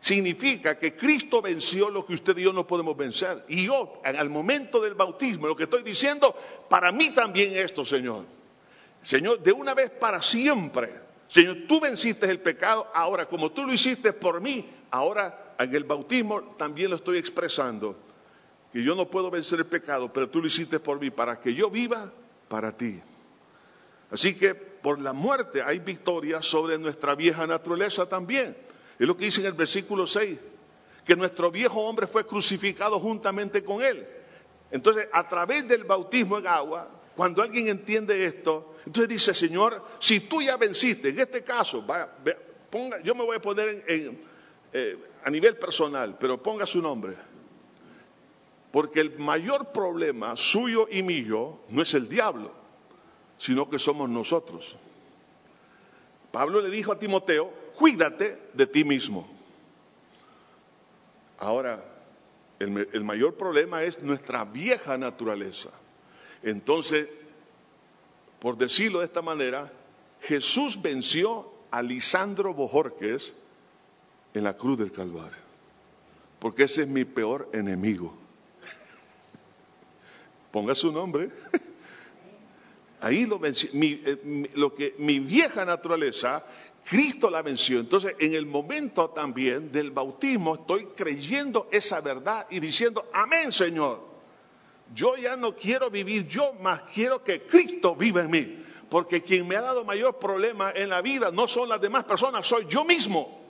[0.06, 3.44] significa que Cristo venció lo que usted y yo no podemos vencer.
[3.48, 6.36] Y yo, al momento del bautismo, lo que estoy diciendo,
[6.70, 8.24] para mí también esto, Señor.
[9.02, 10.94] Señor, de una vez para siempre.
[11.28, 15.86] Señor, tú venciste el pecado, ahora como tú lo hiciste por mí, ahora en el
[15.86, 17.98] bautismo también lo estoy expresando.
[18.72, 21.56] Que yo no puedo vencer el pecado, pero tú lo hiciste por mí, para que
[21.56, 22.12] yo viva
[22.48, 23.02] para ti.
[24.12, 28.56] Así que por la muerte hay victoria sobre nuestra vieja naturaleza también.
[28.98, 30.38] Es lo que dice en el versículo 6,
[31.06, 34.08] que nuestro viejo hombre fue crucificado juntamente con él.
[34.72, 40.22] Entonces, a través del bautismo en agua, cuando alguien entiende esto, entonces dice, Señor, si
[40.22, 41.86] tú ya venciste, en este caso,
[43.04, 47.16] yo me voy a poner eh, a nivel personal, pero ponga su nombre.
[48.72, 52.52] Porque el mayor problema suyo y mío no es el diablo,
[53.38, 54.78] sino que somos nosotros.
[56.32, 59.28] Pablo le dijo a Timoteo, cuídate de ti mismo.
[61.38, 61.84] Ahora,
[62.60, 65.70] el mayor problema es nuestra vieja naturaleza.
[66.42, 67.10] Entonces,
[68.40, 69.72] por decirlo de esta manera,
[70.22, 73.34] Jesús venció a Lisandro Bojorques
[74.34, 75.38] en la cruz del Calvario,
[76.40, 78.16] porque ese es mi peor enemigo.
[80.52, 81.32] Ponga su nombre.
[83.02, 83.70] Ahí lo venció.
[83.74, 86.46] Eh, mi vieja naturaleza,
[86.88, 87.80] Cristo la venció.
[87.80, 94.16] Entonces, en el momento también del bautismo, estoy creyendo esa verdad y diciendo, amén, Señor.
[94.94, 98.66] Yo ya no quiero vivir yo, más quiero que Cristo viva en mí.
[98.90, 102.46] Porque quien me ha dado mayor problema en la vida no son las demás personas,
[102.46, 103.44] soy yo mismo.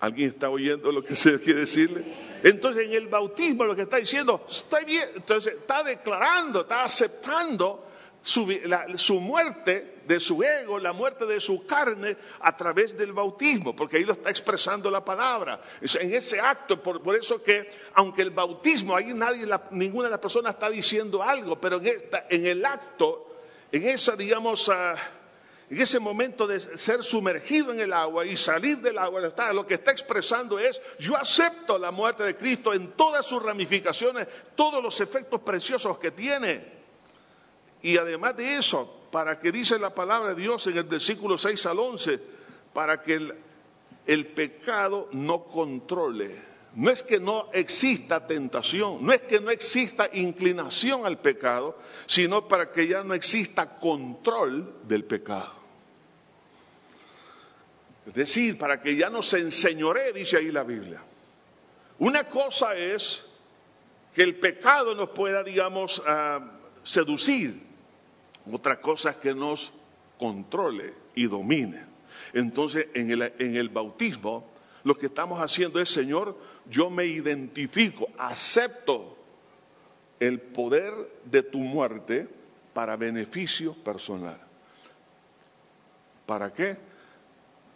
[0.00, 2.04] ¿Alguien está oyendo lo que se quiere decirle?
[2.42, 7.86] Entonces en el bautismo lo que está diciendo, estoy bien, entonces está declarando, está aceptando
[8.22, 13.96] su, muerte de su ego, la muerte de su carne a través del bautismo, porque
[13.96, 15.60] ahí lo está expresando la palabra.
[15.80, 20.54] En ese acto, por, eso que, aunque el bautismo, ahí nadie, ninguna de las personas
[20.54, 23.36] está diciendo algo, pero en, el acto,
[23.70, 24.96] en esa, digamos, ah,
[25.70, 29.74] en ese momento de ser sumergido en el agua y salir del agua, lo que
[29.74, 35.00] está expresando es, yo acepto la muerte de Cristo en todas sus ramificaciones, todos los
[35.00, 36.82] efectos preciosos que tiene.
[37.80, 41.66] Y además de eso, para que dice la palabra de Dios en el versículo 6
[41.66, 42.18] al 11,
[42.72, 43.20] para que
[44.06, 46.34] el, pecado no controle.
[46.74, 52.48] No es que no exista tentación, no es que no exista inclinación al pecado, sino
[52.48, 55.52] para que ya no exista control del pecado.
[58.06, 61.02] Es decir, para que ya no se enseñoree, dice ahí la Biblia.
[61.98, 63.22] Una cosa es
[64.14, 66.40] que el pecado nos pueda, digamos, ah,
[66.82, 67.71] seducir,
[68.50, 69.72] otra cosa que nos
[70.18, 71.84] controle y domine.
[72.32, 74.46] Entonces, en el, en el bautismo,
[74.84, 76.36] lo que estamos haciendo es, Señor,
[76.68, 79.16] yo me identifico, acepto
[80.18, 80.92] el poder
[81.24, 82.28] de tu muerte
[82.72, 84.40] para beneficio personal.
[86.26, 86.76] ¿Para qué?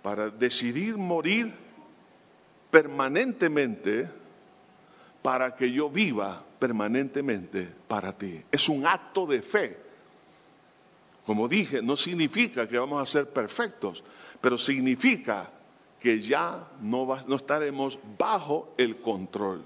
[0.03, 1.53] Para decidir morir
[2.71, 4.09] permanentemente
[5.23, 8.45] para que yo viva permanentemente para ti.
[8.53, 9.77] Es un acto de fe
[11.27, 14.05] como dije, no significa que vamos a ser perfectos,
[14.41, 15.51] pero significa
[15.99, 19.65] que ya no, estaremos bajo el control.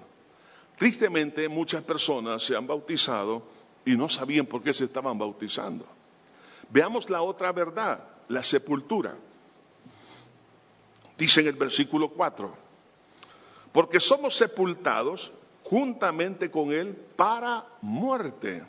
[0.78, 3.42] Tristemente, muchas personas se han bautizado
[3.84, 5.84] y no sabían por qué se estaban bautizando.
[6.70, 9.14] Veamos la otra verdad, la sepultura.
[11.18, 12.54] Dice en el versículo 4,
[13.72, 15.30] porque somos sepultados
[15.64, 18.64] juntamente con Él para muerte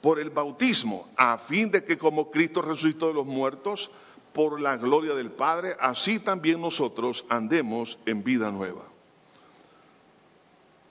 [0.00, 3.90] por el bautismo, a fin de que como Cristo resucitó de los muertos,
[4.32, 8.84] por la gloria del Padre, así también nosotros andemos en vida nueva.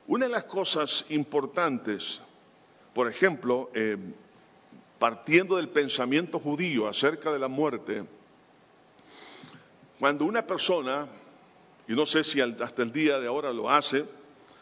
[0.08, 2.20] Una de las cosas importantes,
[2.94, 3.98] por ejemplo, eh,
[4.98, 8.04] partiendo del pensamiento judío acerca de la muerte,
[10.00, 11.08] Cuando una persona,
[11.86, 14.06] y no sé si hasta el día de ahora lo hace,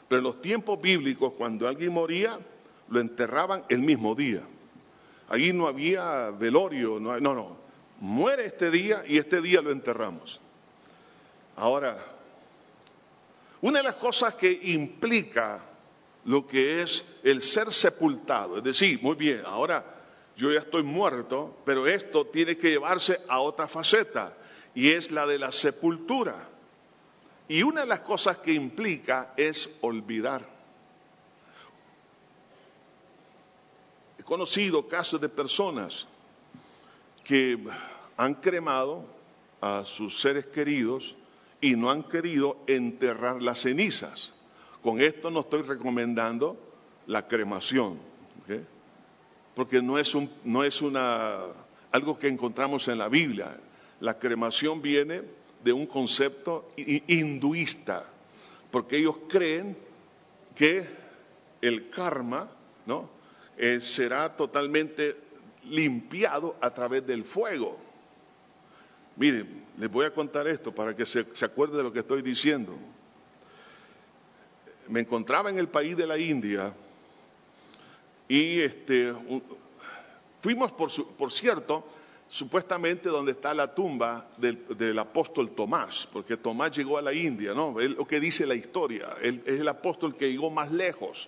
[0.08, 2.40] pero en los tiempos bíblicos, cuando alguien moría,
[2.90, 4.42] lo enterraban el mismo día.
[5.30, 7.58] Allí no había velorio, no, no, no.
[8.00, 10.40] Muere este día y este día lo enterramos.
[11.56, 11.98] Ahora,
[13.62, 15.62] una de las cosas que implica
[16.26, 19.84] lo que es el ser sepultado, es decir, muy bien, ahora
[20.36, 24.38] yo ya estoy muerto, pero esto tiene que llevarse a otra faceta,
[24.76, 26.48] y es la de la sepultura.
[27.48, 30.57] Y una de las cosas que implica es olvidar.
[34.28, 36.06] Conocido casos de personas
[37.24, 37.58] que
[38.18, 39.06] han cremado
[39.62, 41.16] a sus seres queridos
[41.62, 44.34] y no han querido enterrar las cenizas.
[44.84, 46.58] Con esto no estoy recomendando
[47.08, 48.00] la cremación,
[49.56, 51.38] porque no es, un, no es una,
[51.92, 53.58] algo que encontramos en la Biblia.
[54.02, 55.22] La cremación viene
[55.64, 58.06] de un concepto hinduista,
[58.72, 59.78] porque ellos creen
[60.54, 60.86] que
[61.62, 62.50] el karma
[62.86, 63.17] ¿no?
[63.58, 65.18] Eh, será totalmente
[65.66, 67.78] limpiado a través del fuego.
[69.16, 72.78] Miren, les voy a contar esto para que se, acuerde de lo que estoy diciendo.
[74.88, 76.72] Me encontraba en el país de la India
[78.28, 79.14] y este,
[80.42, 81.84] fuimos, por, por, cierto,
[82.28, 87.80] supuestamente donde está la tumba del, apóstol Tomás, porque Tomás llegó a la India, ¿no?
[87.80, 91.28] Es lo que dice la historia, él es el apóstol que llegó más lejos.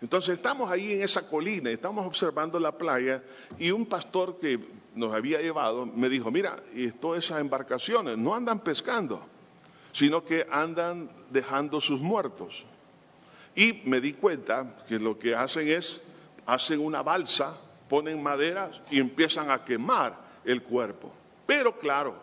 [0.00, 3.22] Entonces estamos ahí en esa colina, estamos observando la playa
[3.58, 4.60] y un pastor que
[4.94, 6.56] nos había llevado me dijo, mira,
[7.00, 9.24] todas esas embarcaciones no andan pescando,
[9.92, 12.64] sino que andan dejando sus muertos.
[13.56, 16.00] Y me di cuenta que lo que hacen es,
[16.46, 17.56] hacen una balsa,
[17.88, 21.12] ponen madera y empiezan a quemar el cuerpo.
[21.44, 22.14] Pero claro,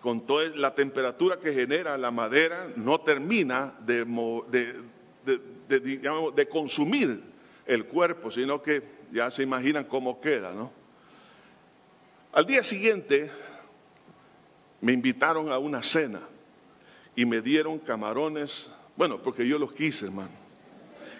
[0.00, 4.04] con toda la temperatura que genera la madera, no termina de,
[4.50, 4.80] de
[5.24, 5.40] de,
[6.48, 7.22] consumir
[7.66, 10.72] el cuerpo, sino que ya se imaginan cómo queda, ¿no?
[12.32, 13.30] Al día siguiente
[14.80, 16.20] me invitaron a una cena
[17.16, 20.30] y me dieron camarones, bueno, porque yo los quise, hermano.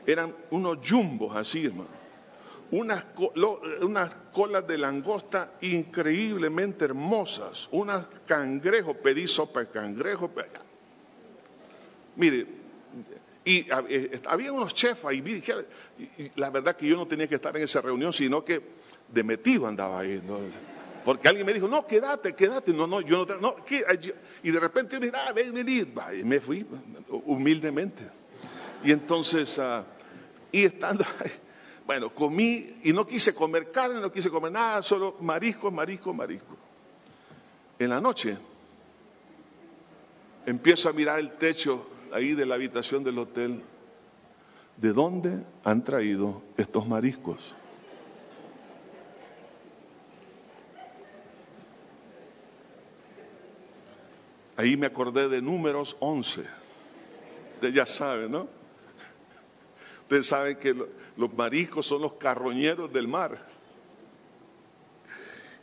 [0.07, 2.01] Eran unos jumbos así, hermano.
[2.71, 3.05] Unas,
[3.83, 10.31] unas colas de langosta increíblemente hermosas, unas cangrejos, pedí sopa de cangrejo.
[12.15, 12.47] Mire,
[13.45, 15.19] y eh, había unos chefs ahí,
[16.19, 18.61] y la verdad que yo no tenía que estar en esa reunión, sino que
[19.09, 20.23] de metido andaba ahí.
[21.05, 22.73] Porque alguien me dijo, no, quédate, quédate.
[22.73, 23.57] No, no, yo no,
[24.43, 26.67] Y de repente yo dije, ah, ven, ven, y me fui
[27.09, 28.03] humildemente.
[28.85, 29.85] Y entonces, ah,
[30.53, 31.31] y estando ahí,
[31.87, 36.57] bueno, comí y no quise comer carne, no quise comer nada, solo marisco, marisco, marisco.
[37.79, 38.37] En la noche
[40.45, 43.63] empiezo a mirar el techo ahí de la habitación del hotel,
[44.77, 47.55] ¿de dónde han traído estos mariscos?
[54.57, 56.45] Ahí me acordé de números 11.
[57.55, 58.47] Usted ya sabe, ¿no?
[60.03, 60.75] Ustedes saben que
[61.17, 63.47] los mariscos son los carroñeros del mar.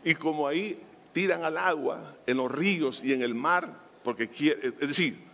[0.03, 0.81] Y como ahí
[1.13, 5.26] tiran al agua en los ríos y en el mar, porque quiere, es decir,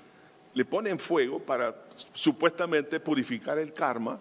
[0.54, 1.76] le ponen fuego para
[2.14, 4.20] supuestamente purificar el karma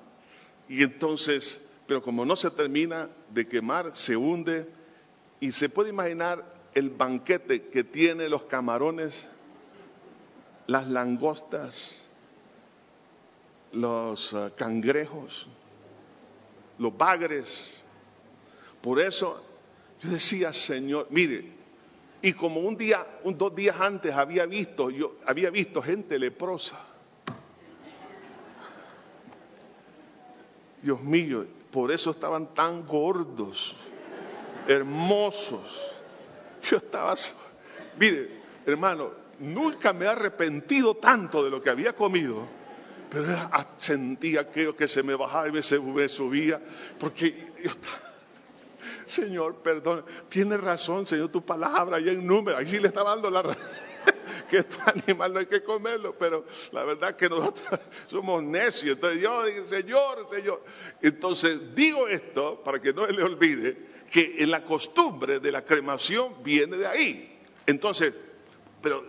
[0.68, 4.68] y entonces, pero como no se termina de quemar, se hunde
[5.40, 9.26] y se puede imaginar el banquete que tiene los camarones,
[10.66, 12.06] las langostas,
[13.72, 15.46] los ah, cangrejos,
[16.78, 17.70] los bagres.
[18.80, 19.44] Por eso
[20.00, 21.52] yo decía, Señor, mire,
[22.22, 26.78] y como un día, dos días antes había visto, yo había visto gente leprosa.
[30.80, 33.74] Dios mío, por eso estaban tan gordos,
[34.68, 35.96] hermosos.
[36.62, 37.16] Yo estaba,
[37.98, 39.10] mire, hermano,
[39.40, 42.46] nunca me he arrepentido tanto de lo que había comido,
[43.10, 43.26] pero
[43.76, 46.62] sentía aquello que se me bajaba y me subía,
[47.00, 48.11] porque yo estaba
[49.12, 53.30] Señor, perdón, tiene razón, Señor, tu palabra, y en número, ahí sí le está dando
[53.30, 53.62] la razón
[54.50, 58.96] que este animal no hay que comerlo, pero la verdad que nosotros somos necios.
[58.96, 60.64] Entonces yo digo, Señor, Señor.
[61.02, 63.76] Entonces digo esto para que no le olvide
[64.10, 67.38] que la costumbre de la cremación viene de ahí.
[67.66, 68.14] Entonces,
[68.80, 69.04] pero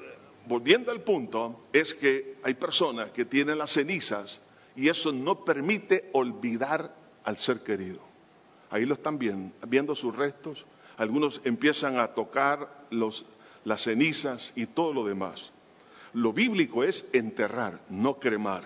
[0.46, 4.42] volviendo al punto, es que hay personas que tienen las cenizas
[4.76, 6.94] y eso no permite olvidar
[7.24, 8.13] al ser querido.
[8.74, 10.66] Ahí lo están viendo, viendo sus restos.
[10.98, 15.52] Algunos empiezan a tocar las cenizas y todo lo demás.
[16.14, 18.64] Lo bíblico es enterrar, no cremar.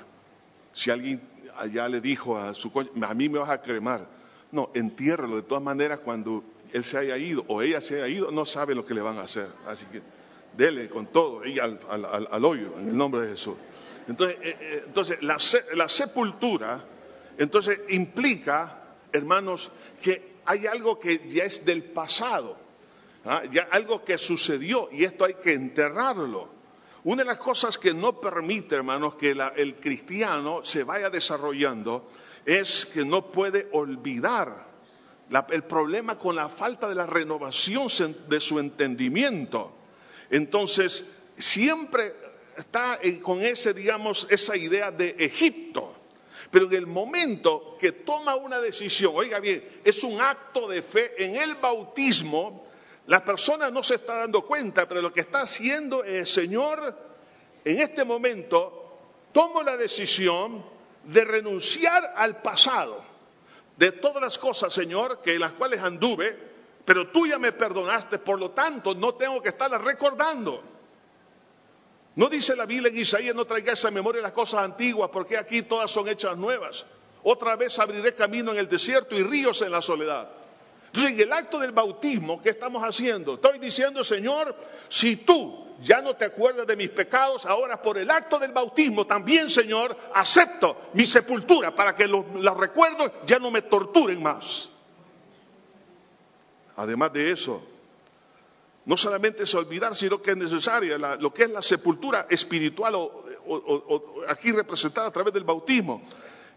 [0.71, 1.21] Si alguien
[1.57, 4.07] allá le dijo a su a mí me vas a cremar,
[4.53, 5.35] no, entiérralo.
[5.35, 6.41] De todas maneras, cuando
[6.71, 9.17] él se haya ido o ella se haya ido, no sabe lo que le van
[9.17, 9.49] a hacer.
[9.67, 10.01] Así que
[10.55, 11.79] dele con todo y al,
[12.45, 13.55] hoyo, en el nombre de Jesús.
[14.07, 15.35] Entonces, eh, eh, entonces la,
[15.75, 16.81] la sepultura,
[17.37, 22.57] entonces implica, hermanos, que hay algo que ya es del pasado,
[23.25, 23.43] ¿ah?
[23.51, 26.49] ya algo que sucedió y esto hay que enterrarlo.
[27.03, 32.09] Una de las cosas que no permite, hermanos, que el cristiano se vaya desarrollando
[32.45, 34.67] es que no puede olvidar
[35.49, 37.87] el problema con la falta de la renovación
[38.27, 39.73] de su entendimiento.
[40.29, 41.05] Entonces,
[41.37, 42.13] siempre
[42.57, 45.96] está con ese, digamos, esa idea de Egipto.
[46.51, 51.23] Pero en el momento que toma una decisión, oiga bien, es un acto de fe
[51.23, 52.67] en el bautismo,
[53.07, 56.95] la persona no se está dando cuenta, pero lo que está haciendo es, Señor,
[57.63, 58.99] en este momento
[59.31, 60.63] tomo la decisión
[61.03, 63.03] de renunciar al pasado,
[63.77, 66.37] de todas las cosas, Señor, que las cuales anduve,
[66.83, 70.76] pero tú ya me perdonaste, por lo tanto no tengo que estarlas recordando.
[72.17, 75.61] No dice la Biblia en Isaías, no traigáis a memoria las cosas antiguas, porque aquí
[75.61, 76.83] todas son hechas nuevas.
[77.21, 80.27] Otra vez abriré camino en el desierto y ríos en la soledad.
[80.87, 83.35] Entonces, en el acto del bautismo, ¿qué estamos haciendo?
[83.35, 84.55] Estoy diciendo, Señor,
[84.89, 89.05] si tú ya no te acuerdas de mis pecados, ahora por el acto del bautismo
[89.05, 92.25] también, Señor, acepto mi sepultura para que los,
[92.57, 94.69] recuerdos ya no me torturen más.
[96.77, 97.61] Además de eso,
[98.87, 104.23] no solamente es olvidar, sino que es necesaria lo que es la sepultura espiritual o,
[104.29, 106.01] aquí representada a través del bautismo,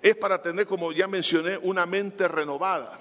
[0.01, 3.01] es para tener, como ya mencioné, una mente renovada.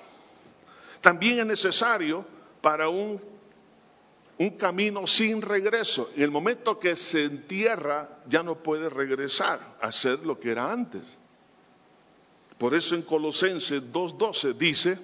[0.99, 2.25] También es necesario
[2.59, 3.21] para un,
[4.39, 6.09] un camino sin regreso.
[6.15, 10.71] En el momento que se entierra, ya no puede regresar a ser lo que era
[10.71, 11.03] antes.
[12.57, 14.99] Por eso en Colosenses 2.12 dice,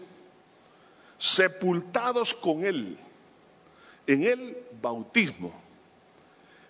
[1.19, 2.97] sepultados con Él
[4.08, 5.53] en el bautismo,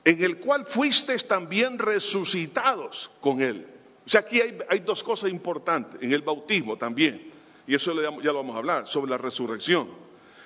[0.03, 3.65] en el cual fuisteis también resucitados con Él.
[4.05, 7.31] O sea, aquí hay, dos cosas importantes, en el bautismo también,
[7.65, 9.89] y eso ya lo vamos a hablar, sobre la resurrección.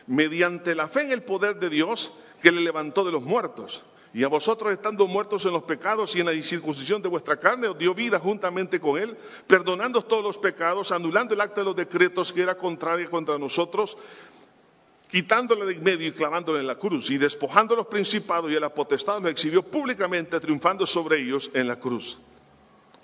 [0.08, 2.12] Mediante la fe en el poder de Dios
[2.42, 3.84] que le levantó de los muertos.
[4.12, 7.68] Y a vosotros estando muertos en los pecados y en la incircuncisión de vuestra carne,
[7.68, 9.16] os dio vida juntamente con Él,
[9.46, 13.98] perdonando todos los pecados, anulando el acta de los decretos que era contraria contra nosotros,
[15.10, 18.55] quitándole de en medio y clavándole en la cruz, y despojando a los principados y
[18.55, 22.20] a la potestad, los exhibió públicamente, triunfando sobre ellos en la cruz.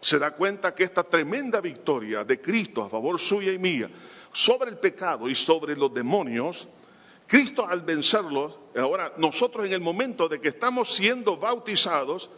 [0.01, 3.89] Se da cuenta que esta tremenda victoria de Cristo a favor suya y mía
[4.31, 6.67] sobre el pecado y sobre los demonios,
[7.25, 12.29] Cristo al vencerlos, ahora nosotros en el momento de que estamos siendo bautizados,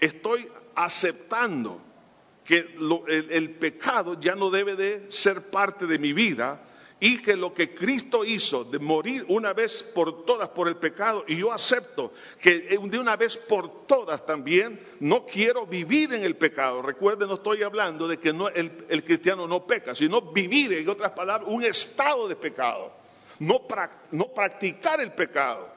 [0.00, 1.80] estoy aceptando
[2.44, 2.76] que
[3.08, 6.60] el pecado ya no debe de ser parte de mi vida,
[7.00, 11.24] y que lo que Cristo hizo de morir una vez por todas por el pecado,
[11.26, 16.36] y yo acepto que de una vez por todas también no quiero vivir en el
[16.36, 16.82] pecado.
[16.82, 21.50] Recuerden, no estoy hablando de que el, cristiano no peca, sino vivir, en otras palabras,
[21.50, 22.92] un estado de pecado,
[23.40, 23.60] no,
[24.12, 25.74] no practicar el pecado.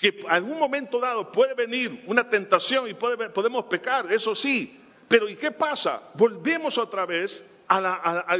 [0.00, 5.28] Que en algún momento dado puede venir una tentación y podemos pecar, eso sí, pero
[5.28, 6.02] ¿y qué pasa?
[6.14, 8.36] Volvemos otra vez a,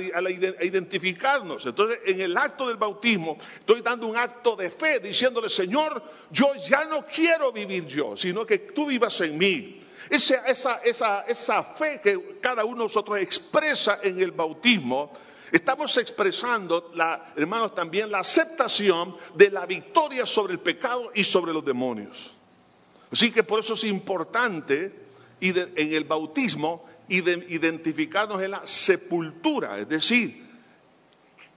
[0.63, 1.67] identificarnos.
[1.67, 6.55] Entonces, en el acto del bautismo, estoy dando un acto de fe, diciéndole, Señor, yo
[6.57, 9.85] ya no quiero vivir yo, sino que tú vivas en mí.
[10.09, 15.13] Esa, esa, esa fe que cada uno de nosotros expresa en el bautismo,
[15.53, 16.93] estamos expresando,
[17.37, 22.33] hermanos, también la aceptación de la victoria sobre el pecado y sobre los demonios.
[23.13, 25.09] Así que por eso es importante
[25.41, 30.47] y en el bautismo identificarnos en la sepultura, es decir,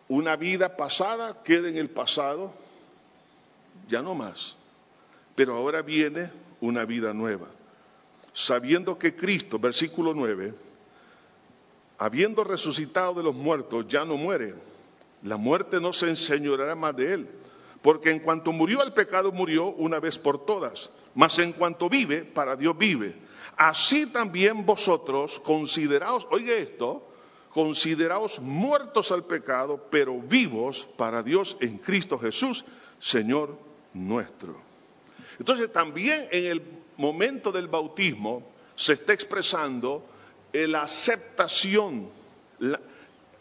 [0.08, 2.54] una vida pasada queda en el pasado,
[3.88, 4.56] ya no más,
[5.36, 6.32] pero ahora viene
[6.62, 7.48] una vida nueva,
[8.34, 10.54] sabiendo que Cristo, versículo 9,
[11.98, 14.56] habiendo resucitado de los muertos, ya no muere,
[15.24, 17.28] la muerte no se enseñoreará más de él,
[17.82, 22.24] porque en cuanto murió al pecado, murió una vez por todas, mas en cuanto vive,
[22.24, 23.16] para Dios vive.
[23.62, 27.08] Así también vosotros consideraos, oye esto,
[27.52, 32.66] consideraos muertos al pecado, pero vivos para Dios en Cristo Jesús,
[33.00, 33.56] Señor
[33.94, 34.60] nuestro.
[35.38, 36.64] Entonces también en el
[36.98, 40.08] momento del bautismo se está expresando
[40.54, 42.10] la aceptación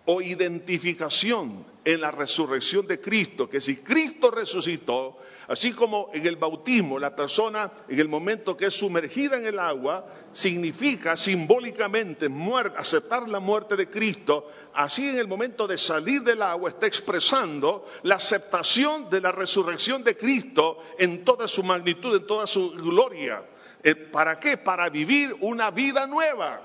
[0.06, 5.16] o identificación en la resurrección de Cristo, que si Cristo resucitó,
[5.50, 9.58] Así como en el bautismo la persona en el momento que es sumergida en el
[9.58, 12.28] agua significa simbólicamente
[12.76, 17.88] aceptar la muerte de Cristo, así en el momento de salir del agua está expresando
[18.04, 23.42] la aceptación de la resurrección de Cristo en toda su magnitud, en toda su gloria.
[23.82, 24.56] Eh, ¿Para qué?
[24.56, 26.60] Para vivir una vida nueva.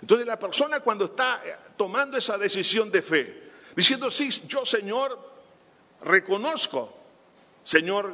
[0.00, 5.18] Entonces la persona cuando está eh, tomando esa decisión de fe, diciendo, sí, yo Señor,
[6.02, 6.96] reconozco
[7.66, 8.12] Señor,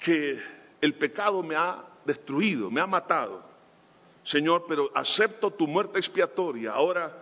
[0.00, 0.36] que
[0.80, 3.44] el pecado me ha destruido, me ha matado.
[4.24, 6.72] Señor, pero acepto tu muerte expiatoria.
[6.72, 7.16] Ahora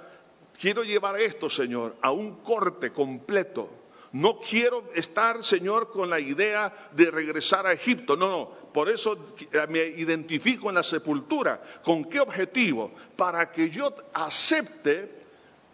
[0.59, 3.69] quiero llevar esto, Señor, a un corte completo.
[4.13, 8.17] No quiero estar, Señor, con la idea de regresar a Egipto.
[8.17, 8.49] No, no.
[8.73, 9.35] Por eso
[9.69, 11.63] me identifico en la sepultura.
[11.85, 12.91] ¿Con qué objetivo?
[13.17, 15.18] Para que yo acepte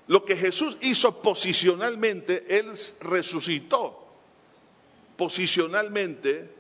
[0.07, 2.59] lo que Jesús hizo posicionalmente.
[2.59, 4.07] Él resucitó
[5.17, 6.51] posicionalmente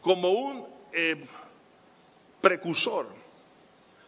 [0.00, 1.26] como un eh,
[2.40, 3.06] precursor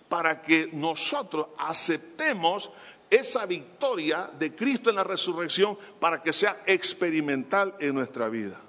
[0.09, 2.70] para que nosotros aceptemos
[3.09, 8.61] esa victoria de Cristo en la resurrección para que sea experimental en nuestra vida.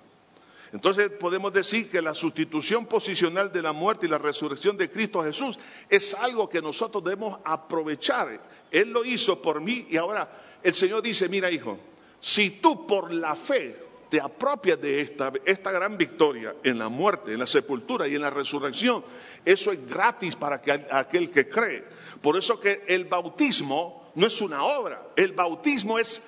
[0.73, 5.21] Entonces podemos decir que la sustitución posicional de la muerte y la resurrección de Cristo
[5.23, 5.59] Jesús
[5.89, 8.39] es algo que nosotros debemos aprovechar.
[8.71, 10.29] Él lo hizo por mí y ahora
[10.63, 11.77] el Señor dice, mira hijo,
[12.21, 13.75] si tú por la fe
[14.09, 18.21] te apropias de esta, esta gran victoria en la muerte, en la sepultura y en
[18.21, 19.03] la resurrección,
[19.43, 20.61] eso es gratis para
[20.91, 21.83] aquel que cree.
[22.21, 26.21] Por eso que el bautismo no es una obra, el bautismo es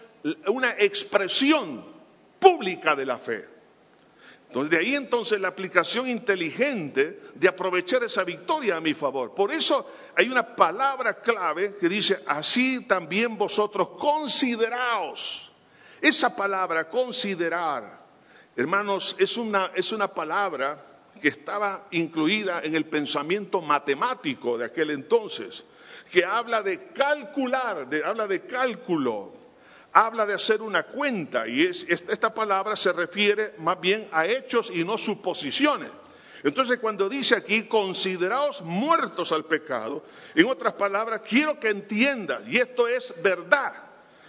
[0.47, 1.85] una expresión
[2.39, 3.52] pública de la fe.
[4.53, 9.33] Entonces, de ahí entonces la aplicación inteligente de aprovechar esa victoria a mi favor.
[9.33, 15.51] Por eso hay una palabra clave que dice, así también vosotros consideraos
[15.99, 18.05] esa palabra, considerar,
[18.55, 20.85] hermanos, es una, es una palabra
[21.19, 25.63] que estaba incluida en el pensamiento matemático de aquel entonces,
[26.11, 29.33] que habla de calcular, de, habla de cálculo,
[29.93, 34.71] habla de hacer una cuenta, y es, esta palabra se refiere más bien a hechos
[34.73, 35.89] y no suposiciones.
[36.43, 40.03] Entonces cuando dice aquí, consideraos muertos al pecado,
[40.35, 43.73] en otras palabras, quiero que entiendas, y esto es verdad,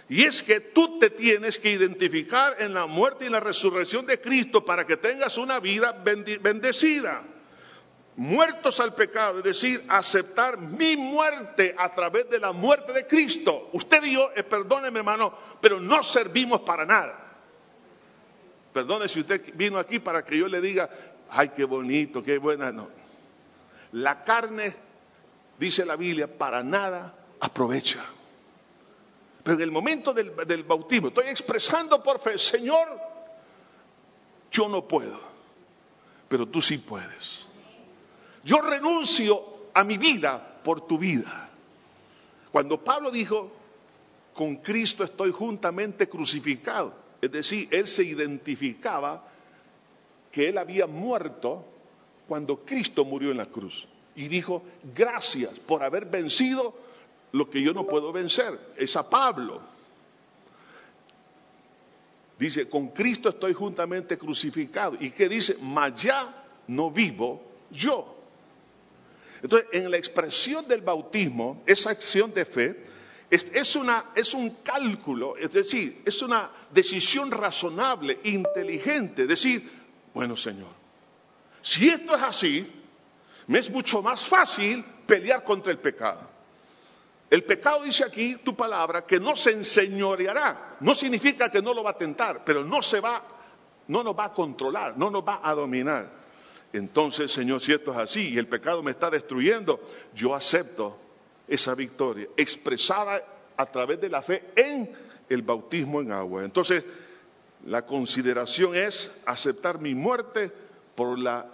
[0.07, 4.21] y es que tú te tienes que identificar en la muerte y la resurrección de
[4.21, 7.23] Cristo para que tengas una vida bendecida.
[8.17, 13.69] Muertos al pecado, es decir, aceptar mi muerte a través de la muerte de Cristo.
[13.73, 17.25] Usted y yo, eh, perdóneme hermano, pero no servimos para nada.
[18.71, 20.89] Perdone si usted vino aquí para que yo le diga,
[21.29, 22.71] ay, qué bonito, qué buena.
[22.71, 22.89] No.
[23.91, 24.75] La carne,
[25.57, 28.03] dice la Biblia, para nada aprovecha.
[29.43, 32.99] Pero en el momento del, bautismo estoy expresando por fe, Señor,
[34.51, 35.19] yo no puedo,
[36.27, 37.44] pero tú sí puedes.
[38.45, 39.43] Yo renuncio
[39.73, 41.49] a mi vida por tu vida.
[42.51, 43.51] Cuando Pablo dijo,
[44.33, 49.27] con Cristo estoy juntamente crucificado, es decir, él se identificaba
[50.31, 51.65] que él había muerto
[52.27, 53.87] cuando Cristo murió en la cruz.
[54.15, 56.75] Y dijo, gracias por haber vencido
[57.31, 58.57] lo que yo no puedo vencer.
[58.77, 59.59] Es a Pablo.
[62.37, 64.95] Dice, con Cristo estoy juntamente crucificado.
[64.99, 65.57] ¿Y qué dice?
[65.61, 67.41] Mas ya no vivo
[67.71, 68.14] yo.
[69.45, 72.83] Entonces, en la expresión del bautismo, esa acción de fe,
[73.29, 73.75] es,
[74.33, 79.27] un cálculo, es decir, es una decisión razonable, inteligente.
[79.27, 79.71] Decir,
[80.15, 80.71] bueno Señor,
[81.61, 82.67] si esto es así,
[83.45, 86.27] me es mucho más fácil pelear contra el pecado.
[87.29, 90.77] El pecado dice aquí tu palabra que no se enseñoreará.
[90.79, 93.21] No significa que no lo va a tentar, pero no se va,
[93.89, 96.24] no nos va a controlar, no nos va a dominar.
[96.77, 99.79] Entonces, Señor, si esto es así y el pecado me está destruyendo,
[100.13, 100.97] yo acepto
[101.47, 103.23] esa victoria expresada
[103.55, 104.89] a través de la fe en
[105.29, 106.43] el bautismo en agua.
[106.43, 106.83] Entonces,
[107.65, 110.51] la consideración es aceptar mi muerte
[110.95, 111.45] por, la,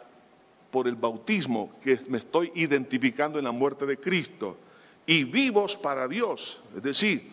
[0.72, 4.58] por el bautismo que me estoy identificando en la muerte de Cristo
[5.06, 6.60] y vivos para Dios.
[6.76, 7.32] Es decir,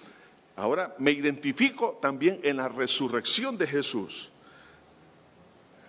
[0.57, 4.31] ahora me identifico también en la resurrección de Jesús.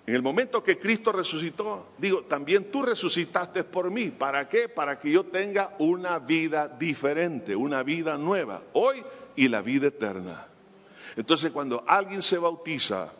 [0.09, 4.09] En el momento que Cristo resucitó, digo, también tú resucitaste por mí.
[4.09, 4.67] ¿Para qué?
[4.67, 9.03] Para que yo tenga una vida diferente, una vida nueva, hoy
[9.35, 10.47] y la vida eterna.
[11.15, 13.13] Entonces, cuando alguien se bautiza,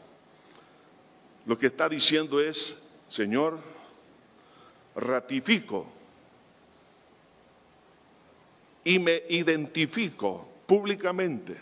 [1.46, 2.76] lo que está diciendo es,
[3.08, 3.60] Señor,
[4.96, 5.86] ratifico
[8.84, 11.56] y me identifico públicamente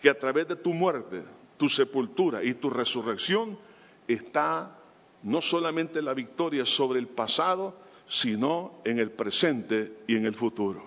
[0.00, 1.24] que a través de tu muerte,
[1.56, 3.65] tu sepultura y tu resurrección
[4.08, 4.78] está
[5.22, 7.74] no solamente la victoria sobre el pasado,
[8.08, 10.84] sino en el presente y en el futuro.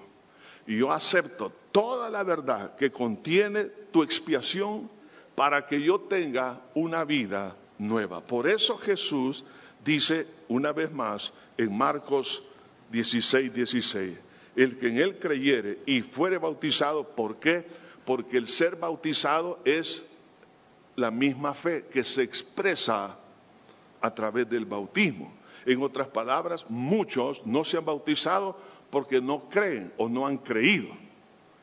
[0.67, 4.89] Y yo acepto toda la verdad que contiene tu expiación
[5.35, 8.21] para que yo tenga una vida nueva.
[8.21, 9.43] Por eso Jesús
[9.83, 12.43] dice una vez más en Marcos
[12.91, 14.17] 16, 16,
[14.55, 17.65] el que en él creyere y fuere bautizado, ¿por qué?
[18.05, 20.03] Porque el ser bautizado es
[20.99, 23.17] la misma fe que se expresa
[24.01, 25.33] a través del bautismo.
[25.65, 28.57] En otras palabras, muchos no se han bautizado
[28.89, 30.89] porque no creen o no han creído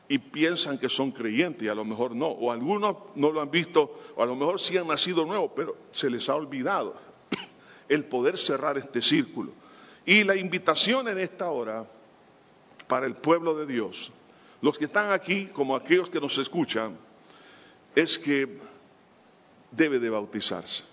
[0.09, 3.51] y piensan que son creyentes y a lo mejor no, o algunos no lo han
[3.51, 6.95] visto, o a lo mejor sí han nacido nuevos, pero se les ha olvidado
[7.89, 9.51] el poder cerrar este círculo.
[10.05, 11.85] Y la invitación en esta hora
[12.87, 14.11] para el pueblo de Dios,
[14.61, 16.97] los que están aquí como aquellos que nos escuchan,
[17.93, 18.57] es que
[19.71, 20.83] debe de bautizarse.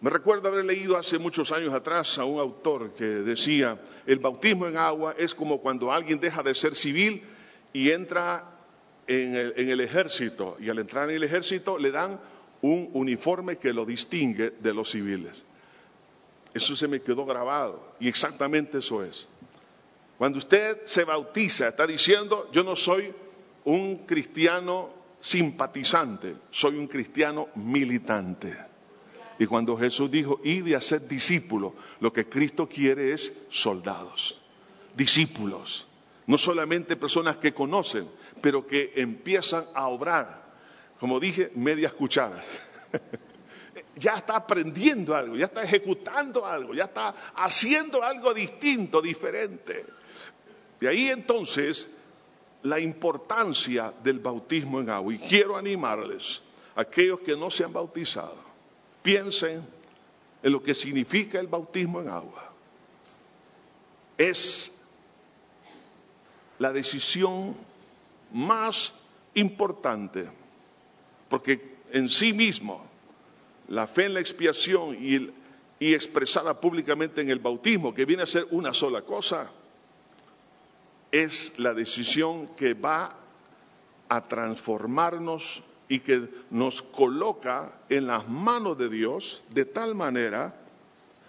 [0.00, 4.66] Me recuerdo haber leído hace muchos años atrás a un autor que decía, el bautismo
[4.66, 7.22] en agua es como cuando alguien deja de ser civil
[7.72, 8.44] y entra
[9.06, 12.20] en el, ejército, y al entrar en el ejército le dan
[12.60, 15.44] un uniforme que lo distingue de los civiles.
[16.52, 19.28] Eso se me quedó grabado, y exactamente eso es.
[20.18, 23.14] Cuando usted se bautiza, está diciendo, yo no soy
[23.64, 24.90] un cristiano
[25.26, 28.56] simpatizante, soy un cristiano militante.
[29.40, 34.40] Y cuando Jesús dijo, y de hacer discípulos, lo que Cristo quiere es soldados,
[34.94, 35.88] discípulos,
[36.28, 38.08] no solamente personas que conocen,
[38.40, 40.46] pero que empiezan a obrar,
[41.00, 42.48] como dije, medias cucharas.
[43.96, 49.86] ya está aprendiendo algo, ya está ejecutando algo, ya está haciendo algo distinto, diferente.
[50.78, 51.90] De ahí entonces
[52.66, 55.14] la importancia del bautismo en agua.
[55.14, 56.42] Y quiero animarles,
[56.74, 58.36] aquellos que no se han bautizado,
[59.02, 59.64] piensen
[60.42, 62.52] en lo que significa el bautismo en agua.
[64.18, 64.72] Es
[66.58, 67.54] la decisión
[68.32, 68.94] más
[69.34, 70.28] importante,
[71.28, 72.84] porque en sí mismo
[73.68, 75.30] la fe en la expiación y,
[75.78, 79.50] y expresada públicamente en el bautismo, que viene a ser una sola cosa,
[81.12, 83.16] es la decisión que va
[84.08, 90.54] a transformarnos y que nos coloca en las manos de Dios de tal manera,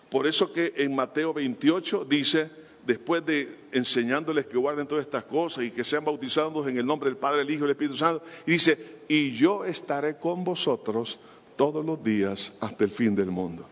[0.10, 2.50] por eso que en Mateo 28 dice,
[2.86, 7.10] después de enseñándoles que guarden todas estas cosas y que sean bautizados en el nombre
[7.10, 11.20] del Padre, el Hijo y el Espíritu Santo, y dice, y yo estaré con vosotros
[11.56, 13.68] todos los días hasta el fin del mundo.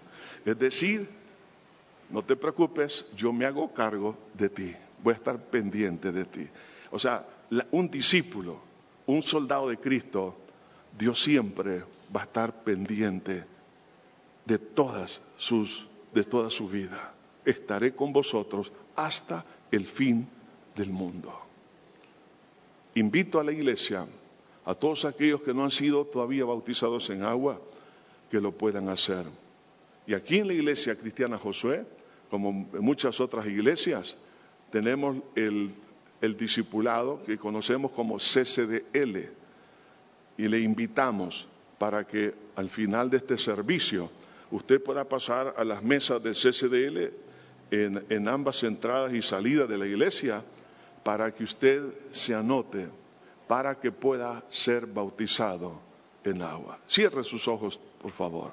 [0.46, 1.08] Es decir,
[2.10, 4.76] no te preocupes, yo me hago cargo de ti,
[5.06, 6.48] voy a estar pendiente de ti.
[6.90, 7.24] O sea,
[7.72, 8.60] un discípulo,
[9.06, 10.36] un soldado de Cristo,
[10.98, 11.84] Dios siempre
[12.14, 13.44] va a estar pendiente
[14.46, 17.14] de todas sus de toda su vida.
[17.46, 20.28] Estaré con vosotros hasta el fin
[20.76, 21.32] del mundo.
[22.96, 24.08] Invito a la iglesia,
[24.64, 27.60] a todos aquellos que no han sido todavía bautizados en agua,
[28.32, 29.26] que lo puedan hacer.
[30.08, 31.86] Y aquí en la iglesia cristiana Josué,
[32.30, 34.18] como en muchas otras iglesias,
[34.76, 35.74] tenemos el,
[36.38, 39.30] discipulado que conocemos como CCDL,
[40.38, 41.48] y le invitamos
[41.78, 44.10] para que al final de este servicio
[44.52, 47.14] usted pueda pasar a las mesas del CCDL
[47.72, 50.44] en ambas entradas y salidas de la iglesia
[51.06, 52.90] para que usted se anote,
[53.48, 55.80] para que pueda ser bautizado
[56.26, 56.80] en agua.
[56.86, 58.52] Cierre sus ojos, por favor.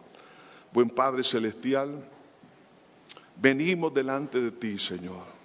[0.73, 2.09] Buen Padre Celestial,
[3.41, 5.42] venimos delante de ti, Señor,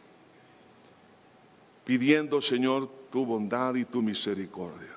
[1.88, 4.94] pidiendo, Señor, tu bondad y tu misericordia.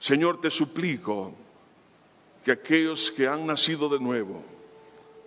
[0.00, 1.34] Señor, te suplico
[2.42, 4.40] que aquellos que han nacido de nuevo,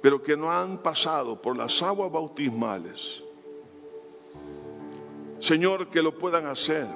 [0.01, 3.23] pero que no han pasado por las aguas bautismales,
[5.39, 6.87] Señor, que lo puedan hacer.